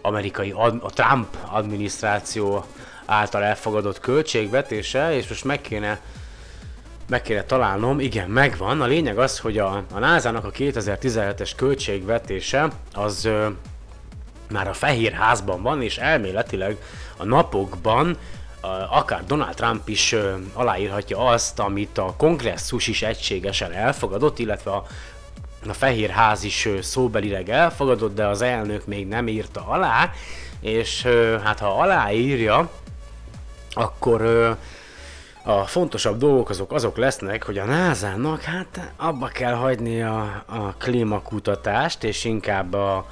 [0.00, 2.64] amerikai, a Trump adminisztráció
[3.06, 6.00] által elfogadott költségvetése, és most meg kéne
[7.10, 8.80] meg kéne találnom, igen, megvan.
[8.80, 13.28] A lényeg az, hogy a, a NASA-nak a 2017-es költségvetése az
[14.50, 16.76] már a Fehér Házban van, és elméletileg
[17.16, 18.16] a napokban
[18.90, 20.14] akár Donald Trump is
[20.52, 24.86] aláírhatja azt, amit a kongresszus is egységesen elfogadott, illetve a,
[25.68, 30.12] a Fehér Ház is szóbelileg elfogadott, de az elnök még nem írta alá,
[30.60, 31.02] és
[31.44, 32.70] hát ha aláírja,
[33.72, 34.22] akkor
[35.42, 40.74] a fontosabb dolgok azok azok lesznek, hogy a NASA-nak hát abba kell hagyni a, a
[40.78, 43.06] klímakutatást, és inkább a,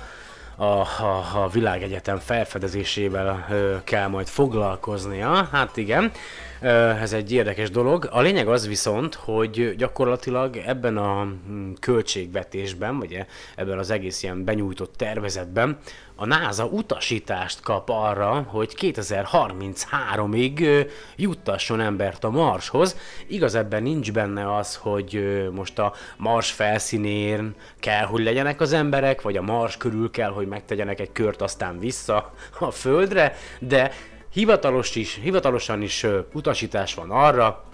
[0.58, 3.46] a, a, a világegyetem felfedezésével
[3.84, 5.48] kell majd foglalkoznia.
[5.52, 6.12] Hát igen,
[6.60, 8.08] ez egy érdekes dolog.
[8.12, 13.24] A lényeg az viszont, hogy gyakorlatilag ebben a mm, költségvetésben, vagy
[13.56, 15.78] ebben az egész ilyen benyújtott tervezetben
[16.20, 22.96] a NASA utasítást kap arra, hogy 2033-ig juttasson embert a Marshoz.
[23.26, 29.22] Igaz, ebben nincs benne az, hogy most a Mars felszínén kell, hogy legyenek az emberek,
[29.22, 33.92] vagy a Mars körül kell, hogy megtegyenek egy kört, aztán vissza a Földre, de
[34.32, 37.64] hivatalos is, hivatalosan is utasítás van arra,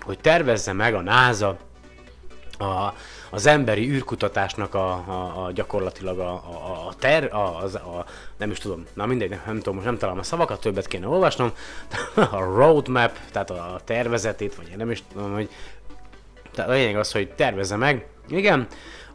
[0.00, 1.56] hogy tervezze meg a NASA
[2.58, 2.92] a
[3.30, 8.04] az emberi űrkutatásnak a, a, a gyakorlatilag a, a, a ter, a, az, a,
[8.36, 11.08] nem is tudom, na mindegy, nem, nem tudom, most nem találom a szavakat, többet kéne
[11.08, 11.52] olvasnom,
[12.30, 15.48] a roadmap, tehát a tervezetét, vagy én nem is tudom, hogy
[16.52, 18.66] tehát a lényeg az, hogy tervezze meg, igen,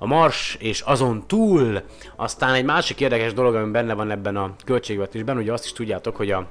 [0.04, 1.82] a Mars és azon túl,
[2.16, 6.16] aztán egy másik érdekes dolog, ami benne van ebben a költségvetésben, ugye azt is tudjátok,
[6.16, 6.48] hogy a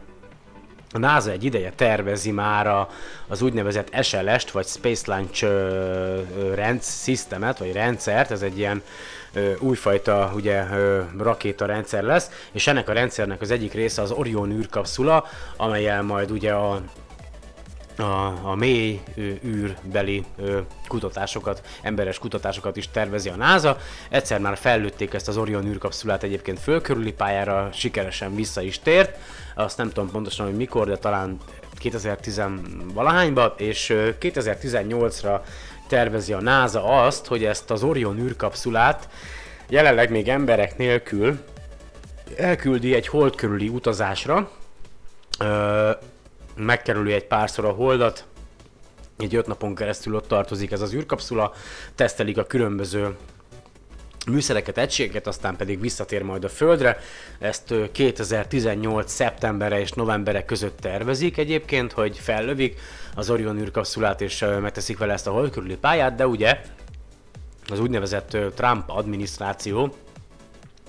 [0.95, 2.87] a NASA egy ideje tervezi már
[3.29, 5.47] az úgynevezett SLS-t, vagy Space Launch
[7.05, 8.83] systemet, vagy rendszert, ez egy ilyen
[9.33, 14.51] ö, újfajta ugye, ö, rakétarendszer lesz, és ennek a rendszernek az egyik része az Orion
[14.51, 15.25] űrkapszula,
[15.57, 16.81] amelyel majd ugye a
[17.97, 19.03] a, a mély
[19.45, 20.25] űrbeli
[20.89, 23.79] kutatásokat, emberes kutatásokat is tervezi a NASA.
[24.09, 29.19] Egyszer már fellőtték ezt az Orion űrkapszulát egyébként fölkörüli pályára, sikeresen vissza is tért.
[29.55, 31.39] Azt nem tudom pontosan, hogy mikor, de talán
[31.79, 32.43] 2010
[32.95, 35.41] valahányba, és 2018-ra
[35.89, 39.09] tervezi a NASA azt, hogy ezt az Orion űrkapszulát
[39.69, 41.39] jelenleg még emberek nélkül
[42.37, 44.51] elküldi egy hold körüli utazásra,
[46.57, 48.27] megkerüli egy párszor a holdat,
[49.19, 51.53] egy öt napon keresztül ott tartozik ez az űrkapszula,
[51.95, 53.17] tesztelik a különböző
[54.27, 56.99] műszereket, egységeket, aztán pedig visszatér majd a Földre.
[57.39, 59.13] Ezt 2018.
[59.13, 62.81] szeptemberre és novembere között tervezik egyébként, hogy fellövik
[63.15, 66.61] az Orion űrkapszulát és megteszik vele ezt a hold körüli pályát, de ugye
[67.69, 69.95] az úgynevezett Trump adminisztráció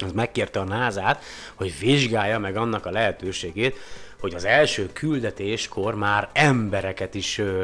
[0.03, 3.77] az megkérte a NASA-t, hogy vizsgálja meg annak a lehetőségét,
[4.23, 7.63] hogy az első küldetéskor már embereket is ö,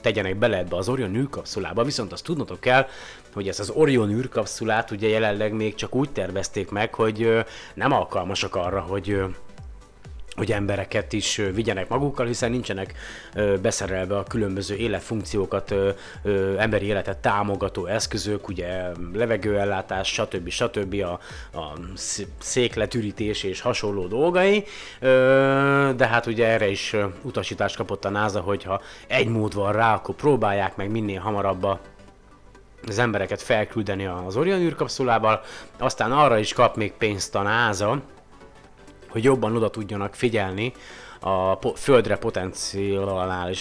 [0.00, 2.86] tegyenek bele ebbe az Orion űrkapszulába, viszont azt tudnotok kell,
[3.32, 7.40] hogy ezt az Orion űrkapszulát ugye jelenleg még csak úgy tervezték meg, hogy ö,
[7.74, 9.24] nem alkalmasak arra, hogy ö,
[10.36, 12.94] hogy embereket is vigyenek magukkal, hiszen nincsenek
[13.62, 15.74] beszerelve a különböző életfunkciókat,
[16.58, 20.48] emberi életet támogató eszközök, ugye levegőellátás, stb.
[20.48, 20.94] stb.
[20.94, 21.12] a,
[21.58, 21.72] a
[22.38, 24.64] székletürítés és hasonló dolgai,
[25.96, 30.14] de hát ugye erre is utasítást kapott a NASA, hogyha egy mód van rá, akkor
[30.14, 31.80] próbálják meg minél hamarabb a
[32.88, 35.40] az embereket felküldeni az Orion űrkapszulával,
[35.78, 38.02] aztán arra is kap még pénzt a NASA,
[39.12, 40.72] hogy jobban oda tudjanak figyelni
[41.20, 42.16] a po- földre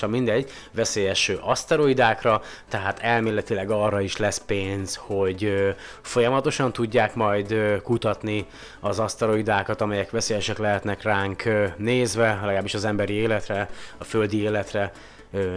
[0.03, 5.69] a mindegy, veszélyes aszteroidákra, tehát elméletileg arra is lesz pénz, hogy ö,
[6.01, 8.45] folyamatosan tudják majd ö, kutatni
[8.81, 11.43] az aszteroidákat, amelyek veszélyesek lehetnek ránk
[11.77, 14.91] nézve, legalábbis az emberi életre, a földi életre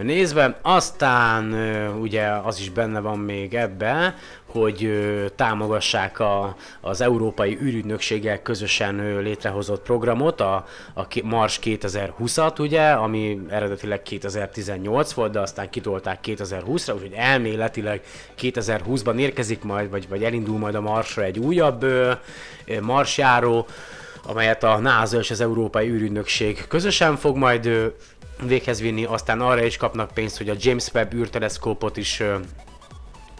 [0.01, 0.59] nézve.
[0.61, 1.53] Aztán
[2.01, 4.15] ugye az is benne van még ebbe,
[4.45, 4.89] hogy
[5.35, 14.01] támogassák a, az Európai űrügynökséggel közösen létrehozott programot, a, a Mars 2020-at, ugye, ami eredetileg
[14.01, 18.01] 2018 volt, de aztán kitolták 2020-ra, úgyhogy elméletileg
[18.41, 21.85] 2020-ban érkezik majd, vagy, vagy elindul majd a Marsra egy újabb
[22.81, 23.67] marsjáró,
[24.23, 27.93] amelyet a NASA és az Európai űrügynökség közösen fog majd
[28.43, 32.23] véghez vinni, aztán arra is kapnak pénzt, hogy a James Webb űrteleszkópot is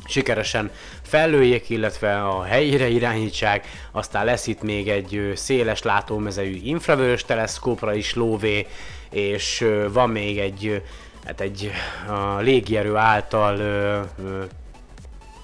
[0.07, 0.71] sikeresen
[1.03, 8.13] fellőjék, illetve a helyére irányítsák, aztán lesz itt még egy széles látómezejű infravörös teleszkópra is
[8.13, 8.67] lóvé,
[9.09, 10.82] és van még egy,
[11.26, 11.71] hát egy
[12.07, 14.01] a légierő által ö,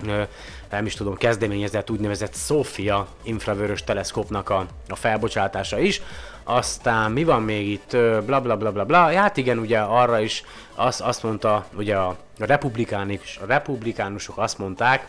[0.06, 0.22] ö,
[0.72, 6.02] nem is tudom, kezdeményezett úgynevezett Sofia infravörös teleszkópnak a, a felbocsátása is,
[6.44, 10.44] aztán mi van még itt, bla bla bla bla bla, hát igen, ugye arra is
[10.76, 15.08] azt, azt mondta, ugye a, a, republikánus, a republikánusok azt mondták,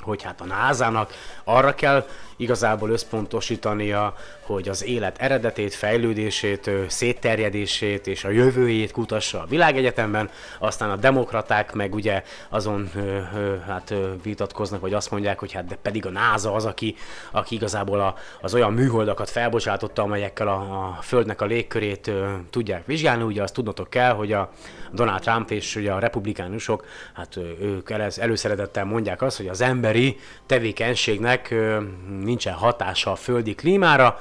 [0.00, 1.12] hogy hát a NASA-nak
[1.44, 2.06] arra kell
[2.36, 10.90] igazából összpontosítania, hogy az élet eredetét, fejlődését, szétterjedését és a jövőjét kutassa a világegyetemben, aztán
[10.90, 12.90] a demokraták meg ugye azon
[13.66, 16.94] hát vitatkoznak, vagy azt mondják, hogy hát de pedig a NASA az, aki,
[17.30, 20.58] aki igazából a, az olyan műholdakat felbocsátotta, amelyekkel a,
[20.98, 22.10] a Földnek a légkörét
[22.50, 24.50] tudják vizsgálni, ugye azt tudnotok kell, hogy a
[24.92, 30.16] Donald Trump és ugye a republikánusok, hát ők előszeretettel mondják azt, hogy az emberi
[30.46, 31.54] tevékenységnek
[32.24, 34.18] nincsen hatása a földi klímára.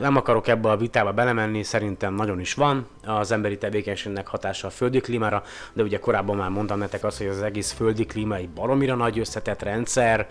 [0.00, 4.70] Nem akarok ebbe a vitába belemenni, szerintem nagyon is van az emberi tevékenységnek hatása a
[4.70, 5.42] földi klímára,
[5.72, 9.18] de ugye korábban már mondtam nektek azt, hogy az egész földi klíma egy baromira nagy
[9.18, 10.28] összetett rendszer,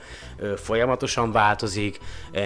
[0.55, 1.99] folyamatosan változik.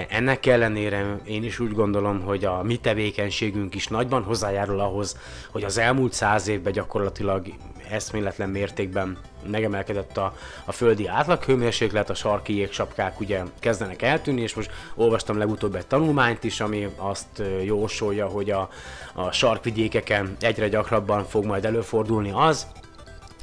[0.10, 5.18] Ennek ellenére én is úgy gondolom, hogy a mi tevékenységünk is nagyban hozzájárul ahhoz,
[5.52, 7.46] hogy az elmúlt száz évben gyakorlatilag
[7.90, 9.18] eszméletlen mértékben
[9.50, 10.34] megemelkedett a,
[10.66, 16.44] a földi átlaghőmérséklet, a sarki jégsapkák ugye kezdenek eltűnni, és most olvastam legutóbb egy tanulmányt
[16.44, 18.70] is, ami azt jósolja, hogy a,
[19.14, 22.68] a sarkvidékeken egyre gyakrabban fog majd előfordulni az,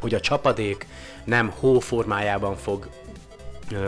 [0.01, 0.87] hogy a csapadék
[1.25, 2.89] nem hó formájában fog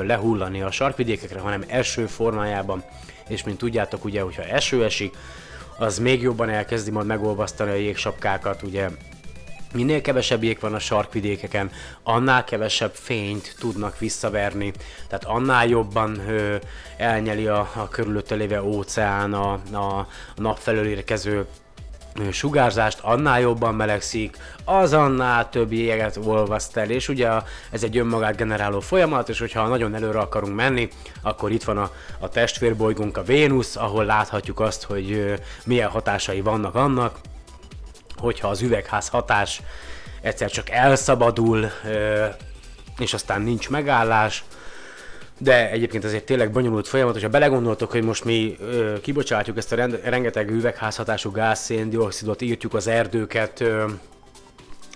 [0.03, 2.85] lehullani a sarkvidékekre, hanem eső formájában,
[3.29, 5.17] és mint tudjátok ugye, hogyha eső esik,
[5.79, 8.89] az még jobban elkezdi majd megolvasztani a jégsapkákat, ugye
[9.73, 11.71] minél kevesebb jég van a sarkvidékeken,
[12.03, 14.73] annál kevesebb fényt tudnak visszaverni,
[15.09, 16.57] tehát annál jobban ö,
[16.97, 20.07] elnyeli a, a körülötte lévő óceán a, a,
[20.37, 21.47] a érkező
[22.31, 27.29] sugárzást, annál jobban melegszik, az annál több jéget olvaszt el, és ugye
[27.71, 30.89] ez egy önmagát generáló folyamat, és hogyha nagyon előre akarunk menni,
[31.23, 36.75] akkor itt van a, a testvérbolygónk, a Vénusz, ahol láthatjuk azt, hogy milyen hatásai vannak
[36.75, 37.19] annak,
[38.23, 39.61] hogyha az üvegház hatás
[40.21, 41.71] egyszer csak elszabadul,
[42.99, 44.45] és aztán nincs megállás,
[45.39, 48.57] de egyébként ez egy tényleg bonyolult folyamat, hogyha belegondoltok, hogy most mi
[49.03, 53.65] kibocsátjuk ezt a rend, rengeteg üvegházhatású gáz, széndiokszidot, írtjuk az erdőket,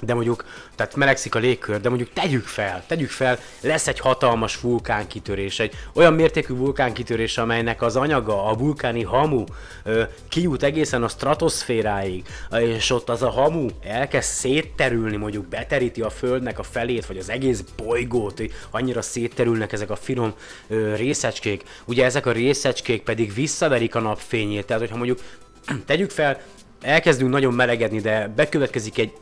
[0.00, 0.44] de mondjuk,
[0.74, 5.74] tehát melegszik a légkör, de mondjuk tegyük fel, tegyük fel, lesz egy hatalmas vulkánkitörés, egy
[5.92, 9.44] olyan mértékű vulkánkitörés, amelynek az anyaga, a vulkáni hamu
[9.84, 16.10] ö, kijut egészen a stratoszféráig, és ott az a hamu elkezd szétterülni, mondjuk beteríti a
[16.10, 20.34] földnek a felét, vagy az egész bolygót, annyira szétterülnek ezek a finom
[20.68, 21.62] ö, részecskék.
[21.84, 25.20] Ugye ezek a részecskék pedig visszaverik a napfényét, tehát hogyha mondjuk
[25.86, 26.40] tegyük fel,
[26.80, 29.12] elkezdünk nagyon melegedni, de bekövetkezik egy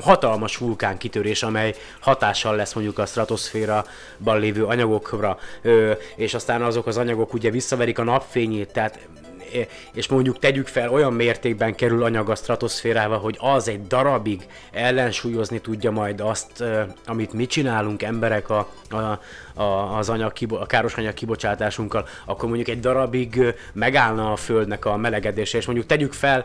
[0.00, 5.38] hatalmas vulkánkitörés, amely hatással lesz mondjuk a stratoszféraban lévő anyagokra,
[6.16, 8.98] és aztán azok az anyagok ugye visszaverik a napfényét, tehát
[9.92, 15.60] és mondjuk tegyük fel, olyan mértékben kerül anyag a stratoszférába, hogy az egy darabig ellensúlyozni
[15.60, 16.64] tudja majd azt,
[17.06, 19.20] amit mi csinálunk emberek a, a,
[19.56, 24.96] a, az anyag, a káros anyag kibocsátásunkkal, akkor mondjuk egy darabig megállna a Földnek a
[24.96, 26.44] melegedése, és mondjuk tegyük fel,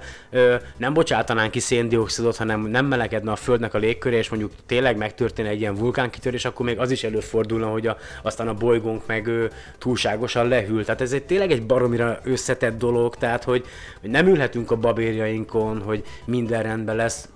[0.77, 5.49] nem bocsátanánk ki széndiokszidot, hanem nem melegedne a Földnek a légköre, és mondjuk tényleg megtörténne
[5.49, 9.29] egy ilyen vulkánkitörés, akkor még az is előfordulna, hogy a, aztán a bolygónk meg
[9.77, 10.85] túlságosan lehűl.
[10.85, 13.65] Tehát ez egy tényleg egy baromira összetett dolog, tehát hogy,
[14.01, 17.29] hogy nem ülhetünk a babérjainkon, hogy minden rendben lesz,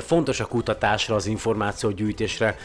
[0.00, 2.58] fontos a kutatásra, az információgyűjtésre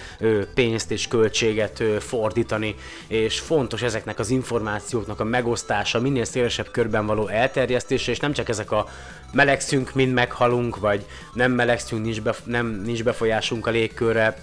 [0.53, 2.75] pénzt és költséget fordítani,
[3.07, 8.49] és fontos ezeknek az információknak a megosztása, minél szélesebb körben való elterjesztése, és nem csak
[8.49, 8.87] ezek a
[9.31, 14.37] melegszünk, mind meghalunk, vagy nem melegszünk, nincs, bef- nem, nincs befolyásunk a légkörre,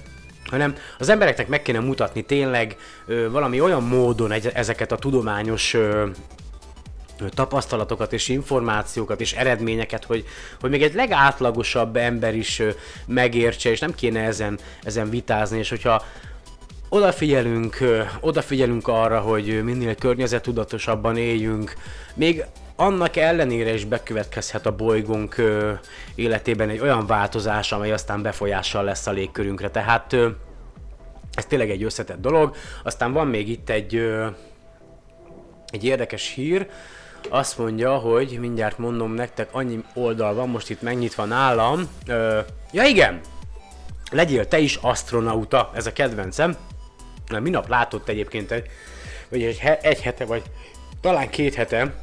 [0.45, 5.75] hanem az embereknek meg kéne mutatni tényleg ö, valami olyan módon egy, ezeket a tudományos
[5.75, 6.07] ö,
[7.35, 10.25] tapasztalatokat és információkat és eredményeket, hogy,
[10.61, 12.63] hogy még egy legátlagosabb ember is
[13.07, 16.03] megértse, és nem kéne ezen, ezen vitázni, és hogyha
[16.89, 17.79] odafigyelünk,
[18.21, 21.75] odafigyelünk arra, hogy minél környezetudatosabban éljünk,
[22.15, 22.45] még
[22.77, 25.43] annak ellenére is bekövetkezhet a bolygónk
[26.15, 29.71] életében egy olyan változás, amely aztán befolyással lesz a légkörünkre.
[29.71, 30.17] Tehát
[31.35, 32.57] ez tényleg egy összetett dolog.
[32.83, 34.11] Aztán van még itt egy,
[35.67, 36.69] egy érdekes hír,
[37.29, 41.89] azt mondja, hogy mindjárt mondom nektek, annyi oldal van most itt megnyitva nálam.
[42.07, 42.39] Ö,
[42.73, 43.21] ja igen,
[44.11, 46.57] legyél te is astronauta, ez a kedvencem.
[47.41, 48.67] Minap látott egyébként egy,
[49.29, 50.43] vagy egy, egy hete, vagy
[51.01, 51.95] talán két hete,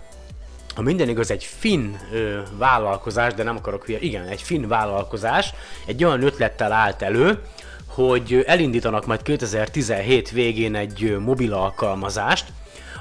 [0.76, 5.54] ha minden igaz, egy finn ö, vállalkozás, de nem akarok hülye, igen, egy finn vállalkozás
[5.86, 7.40] egy olyan ötlettel állt elő,
[7.86, 12.46] hogy elindítanak majd 2017 végén egy mobil alkalmazást,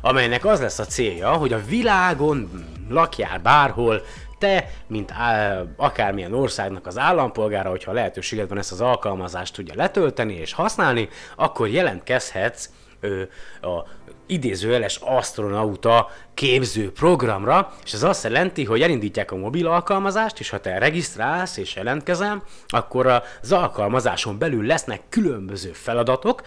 [0.05, 4.02] amelynek az lesz a célja, hogy a világon lakjál bárhol,
[4.38, 10.34] te, mint á, akármilyen országnak az állampolgára, hogyha lehetőséged van ezt az alkalmazást tudja letölteni
[10.34, 12.70] és használni, akkor jelentkezhetsz
[13.05, 13.22] ö,
[13.68, 13.86] a
[14.26, 20.61] idézőjeles astronauta képző programra, és ez azt jelenti, hogy elindítják a mobil alkalmazást, és ha
[20.61, 23.07] te regisztrálsz és jelentkezel, akkor
[23.42, 26.42] az alkalmazáson belül lesznek különböző feladatok,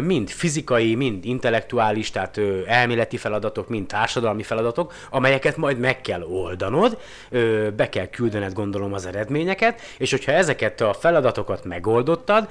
[0.00, 6.98] mind fizikai, mind intellektuális, tehát elméleti feladatok, mind társadalmi feladatok, amelyeket majd meg kell oldanod,
[7.76, 12.48] be kell küldened gondolom az eredményeket, és hogyha ezeket a feladatokat megoldottad,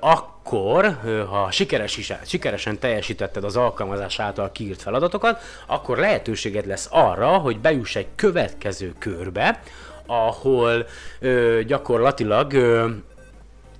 [0.00, 0.98] akkor,
[1.28, 7.58] ha sikeres is, sikeresen teljesítetted az alkalmazás által kiírt feladatokat, akkor lehetőséged lesz arra, hogy
[7.58, 9.60] bejuss egy következő körbe,
[10.06, 10.86] ahol
[11.20, 12.88] ö, gyakorlatilag ö,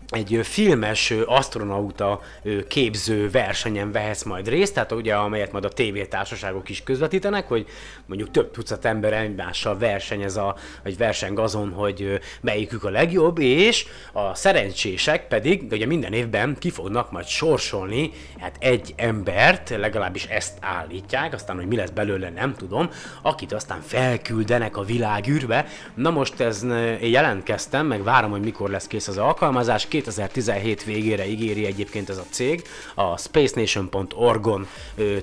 [0.08, 2.20] egy filmes astronauta
[2.68, 7.66] képző versenyen vehetsz majd részt, tehát ugye amelyet majd a tévétársaságok is közvetítenek, hogy
[8.06, 13.86] mondjuk több tucat ember egymással versenyez a, vagy verseng azon, hogy melyikük a legjobb, és
[14.12, 20.58] a szerencsések pedig ugye minden évben ki fognak majd sorsolni hát egy embert, legalábbis ezt
[20.60, 22.90] állítják, aztán hogy mi lesz belőle nem tudom,
[23.22, 25.66] akit aztán felküldenek a világűrbe.
[25.94, 26.66] Na most ez
[27.00, 32.24] jelentkeztem, meg várom, hogy mikor lesz kész az alkalmazás, 2017 végére ígéri egyébként ez a
[32.30, 32.62] cég.
[32.94, 34.66] A spacenation.org-on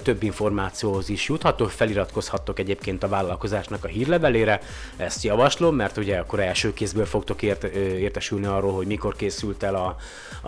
[0.04, 4.62] több információhoz is juthatok, feliratkozhattok egyébként a vállalkozásnak a hírlevelére.
[4.98, 9.76] Ezt javaslom, mert ugye akkor első kézből fogtok ért, értesülni arról, hogy mikor készült el
[9.76, 9.96] a,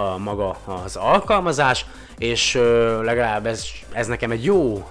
[0.02, 1.86] a maga az alkalmazás,
[2.18, 2.54] és
[3.02, 4.88] legalább ez, ez nekem egy jó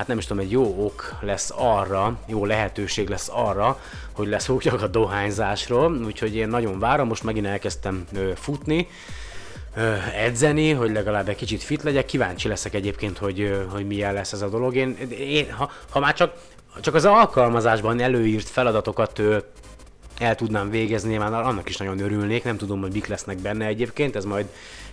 [0.00, 3.80] hát nem is tudom, egy jó ok lesz arra, jó lehetőség lesz arra,
[4.12, 8.88] hogy leszokjak a dohányzásról, úgyhogy én nagyon várom, most megint elkezdtem futni,
[10.14, 14.42] edzeni, hogy legalább egy kicsit fit legyek, kíváncsi leszek egyébként, hogy, hogy milyen lesz ez
[14.42, 14.74] a dolog.
[14.74, 16.34] Én, én ha, ha már csak,
[16.80, 19.22] csak az alkalmazásban előírt feladatokat
[20.18, 24.16] el tudnám végezni, már annak is nagyon örülnék, nem tudom, hogy mik lesznek benne egyébként,
[24.16, 24.46] ez majd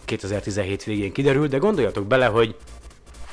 [0.05, 2.55] 2017 végén kiderül, de gondoljatok bele, hogy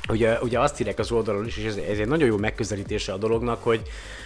[0.08, 3.16] Ugye, ugye azt írják az oldalon is, és ez, ez egy nagyon jó megközelítése a
[3.16, 3.82] dolognak, hogy,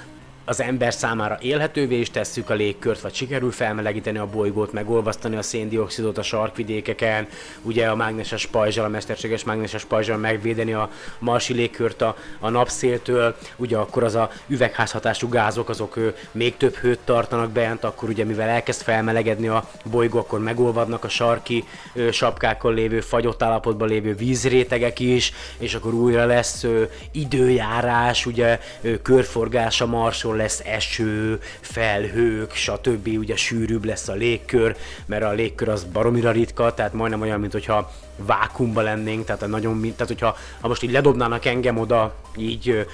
[0.45, 5.43] az ember számára élhetővé is tesszük a légkört, vagy sikerül felmelegíteni a bolygót, megolvasztani a
[5.43, 7.29] széndiokszidot a sarkvidékeken,
[7.63, 13.37] ugye a mágneses pajzsal, a mesterséges mágneses pajzsal megvédeni a marsi légkört a, a napszéltől,
[13.57, 18.25] ugye akkor az a üvegházhatású gázok, azok ő, még több hőt tartanak bent, akkor ugye
[18.25, 21.65] mivel elkezd felmelegedni a bolygó, akkor megolvadnak a sarki
[21.95, 26.83] ö, sapkákon lévő, fagyott állapotban lévő vízrétegek is, és akkor újra lesz ö,
[27.13, 33.07] időjárás, ugye ö, körforgás a Marson, máshol lesz eső, felhők, stb.
[33.07, 34.77] Ugye sűrűbb lesz a légkör,
[35.07, 37.93] mert a légkör az baromira ritka, tehát majdnem olyan, mint hogyha
[38.27, 42.87] vákumba lennénk, tehát nagyon, tehát hogyha ha most így ledobnának engem oda, így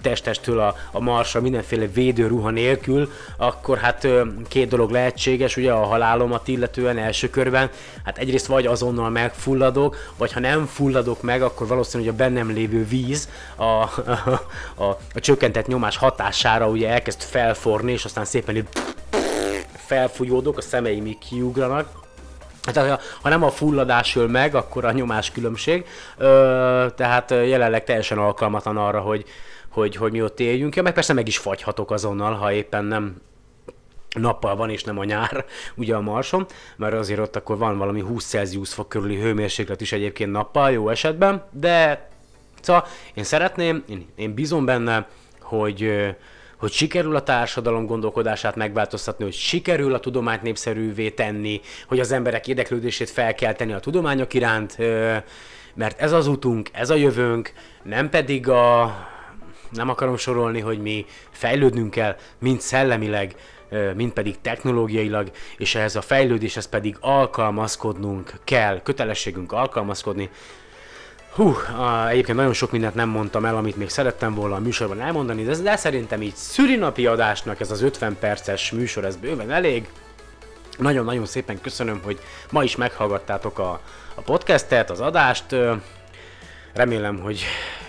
[0.00, 4.08] testestől a, a marsra mindenféle védőruha nélkül, akkor hát
[4.48, 7.70] két dolog lehetséges, ugye a halálomat illetően első körben,
[8.04, 12.50] hát egyrészt vagy azonnal megfulladok, vagy ha nem fulladok meg, akkor valószínű, hogy a bennem
[12.50, 13.88] lévő víz a, a,
[14.84, 18.68] a, a csökkentett nyomás hatására ugye elkezd felforni, és aztán szépen így
[19.76, 21.88] felfújódok, a szemeim így kiugranak,
[22.60, 25.86] tehát ha nem a fulladás öl meg, akkor a nyomás különbség.
[26.16, 29.24] Ö, tehát jelenleg teljesen alkalmatlan arra, hogy,
[29.68, 30.76] hogy, hogy mi ott éljünk.
[30.76, 33.16] Ja, meg persze meg is fagyhatok azonnal, ha éppen nem
[34.16, 35.44] nappal van és nem a nyár,
[35.76, 36.46] ugye a Marson,
[36.76, 40.88] mert azért ott akkor van valami 20 Celsius fok körüli hőmérséklet is egyébként nappal, jó
[40.88, 42.08] esetben, de
[42.60, 45.08] szóval én szeretném, én, én bízom benne,
[45.40, 46.08] hogy
[46.60, 52.48] hogy sikerül a társadalom gondolkodását megváltoztatni, hogy sikerül a tudományt népszerűvé tenni, hogy az emberek
[52.48, 54.78] érdeklődését felkelteni a tudományok iránt,
[55.74, 57.52] mert ez az utunk, ez a jövőnk,
[57.82, 58.94] nem pedig a
[59.70, 63.34] nem akarom sorolni, hogy mi fejlődnünk kell, mind szellemileg,
[63.94, 70.30] mind pedig technológiailag, és ehhez a fejlődéshez pedig alkalmazkodnunk kell, kötelességünk alkalmazkodni,
[71.30, 71.54] Hú,
[72.08, 75.56] egyébként nagyon sok mindent nem mondtam el, amit még szerettem volna a műsorban elmondani, de,
[75.56, 79.88] de szerintem így szürinapi adásnak ez az 50 perces műsor, ez bőven elég.
[80.78, 82.20] Nagyon-nagyon szépen köszönöm, hogy
[82.50, 83.80] ma is meghallgattátok a,
[84.14, 85.56] a podcastet, az adást.
[86.74, 87.44] Remélem, hogy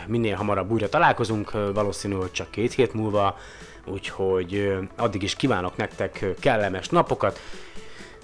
[0.07, 3.37] minél hamarabb újra találkozunk, valószínű, hogy csak két hét múlva,
[3.85, 7.39] úgyhogy addig is kívánok nektek kellemes napokat,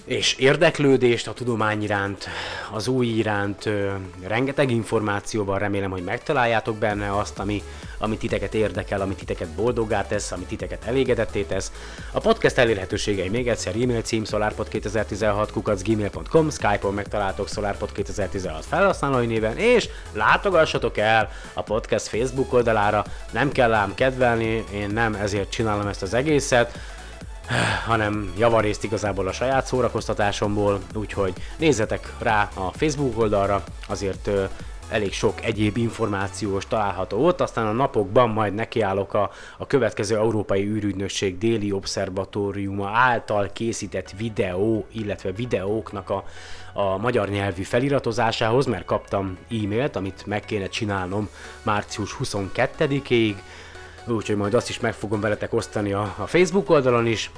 [0.07, 2.27] és érdeklődést a tudomány iránt,
[2.71, 3.69] az új iránt,
[4.23, 7.63] rengeteg információval remélem, hogy megtaláljátok benne azt, ami,
[7.97, 11.71] ami titeket érdekel, ami titeket boldoggá tesz, ami titeket elégedetté tesz.
[12.11, 19.89] A podcast elérhetőségei még egyszer e-mail cím solarpod2016 kukacgmail.com, Skype-on megtaláltok solarpod2016 felhasználói néven, és
[20.13, 26.01] látogassatok el a podcast Facebook oldalára, nem kell ám kedvelni, én nem ezért csinálom ezt
[26.01, 26.79] az egészet,
[27.85, 34.29] hanem javarészt igazából a saját szórakoztatásomból, úgyhogy nézzetek rá a Facebook oldalra, azért
[34.89, 40.65] elég sok egyéb információs található ott, aztán a napokban majd nekiállok a, a következő Európai
[40.65, 46.23] űrügynökség déli obszervatóriuma által készített videó, illetve videóknak a,
[46.73, 51.29] a magyar nyelvű feliratozásához, mert kaptam e-mailt, amit meg kéne csinálnom
[51.63, 53.35] március 22-ig,
[54.15, 57.31] úgyhogy majd azt is meg fogom veletek osztani a, a Facebook oldalon is.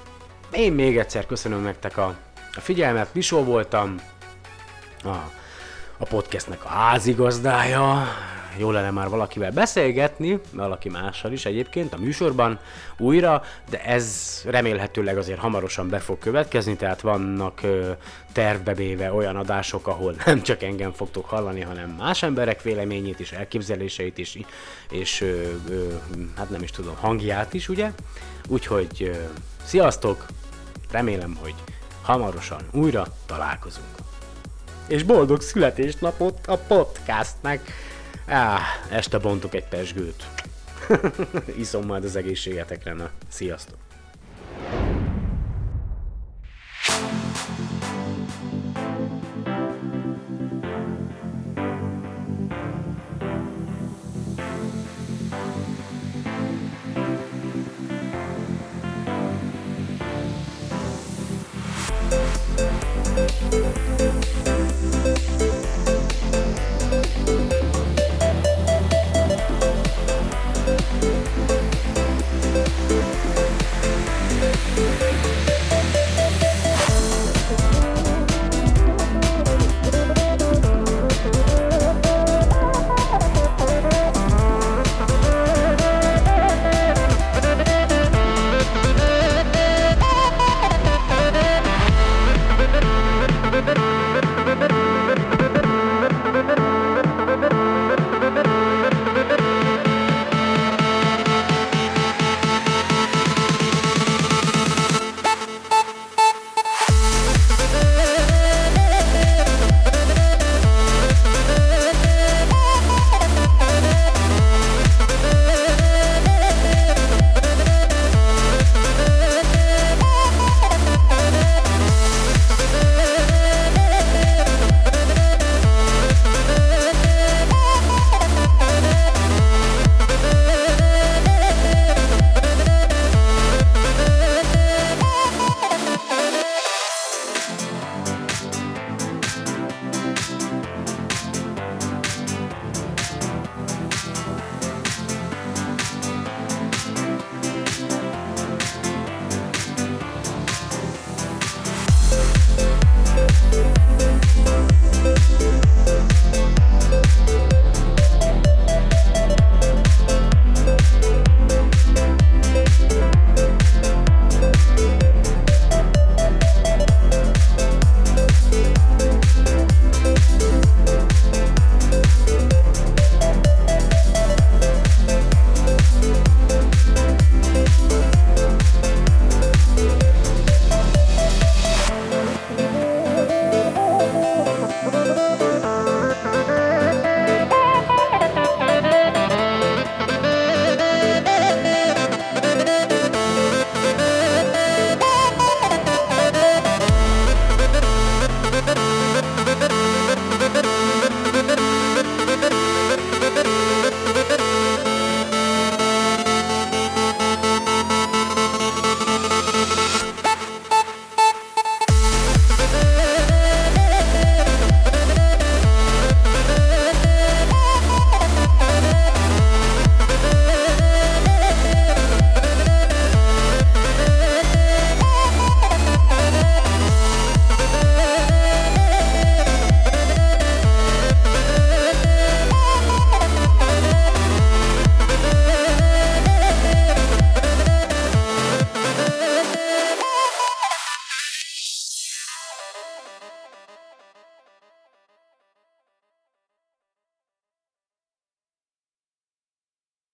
[0.51, 2.15] Én még egyszer köszönöm nektek a,
[2.55, 3.95] a figyelmet, Misó voltam,
[5.03, 5.15] a,
[5.97, 8.07] a podcastnek a házigazdája,
[8.60, 12.60] jó lenne már valakivel beszélgetni, valaki mással is egyébként a műsorban
[12.97, 17.91] újra, de ez remélhetőleg azért hamarosan be fog következni, tehát vannak ö,
[18.32, 24.18] tervbebéve olyan adások, ahol nem csak engem fogtok hallani, hanem más emberek véleményét is, elképzeléseit
[24.18, 24.38] is,
[24.89, 25.88] és ö, ö,
[26.36, 27.91] hát nem is tudom, hangját is, ugye?
[28.47, 29.14] Úgyhogy ö,
[29.64, 30.26] sziasztok,
[30.91, 31.55] remélem, hogy
[32.01, 33.88] hamarosan újra találkozunk.
[34.88, 37.74] És boldog születésnapot a podcastnek!
[38.30, 38.59] Á,
[38.89, 40.23] este bontok egy pesgőt.
[41.59, 43.09] Iszom majd az egészségetekre, na.
[43.27, 43.77] Sziasztok!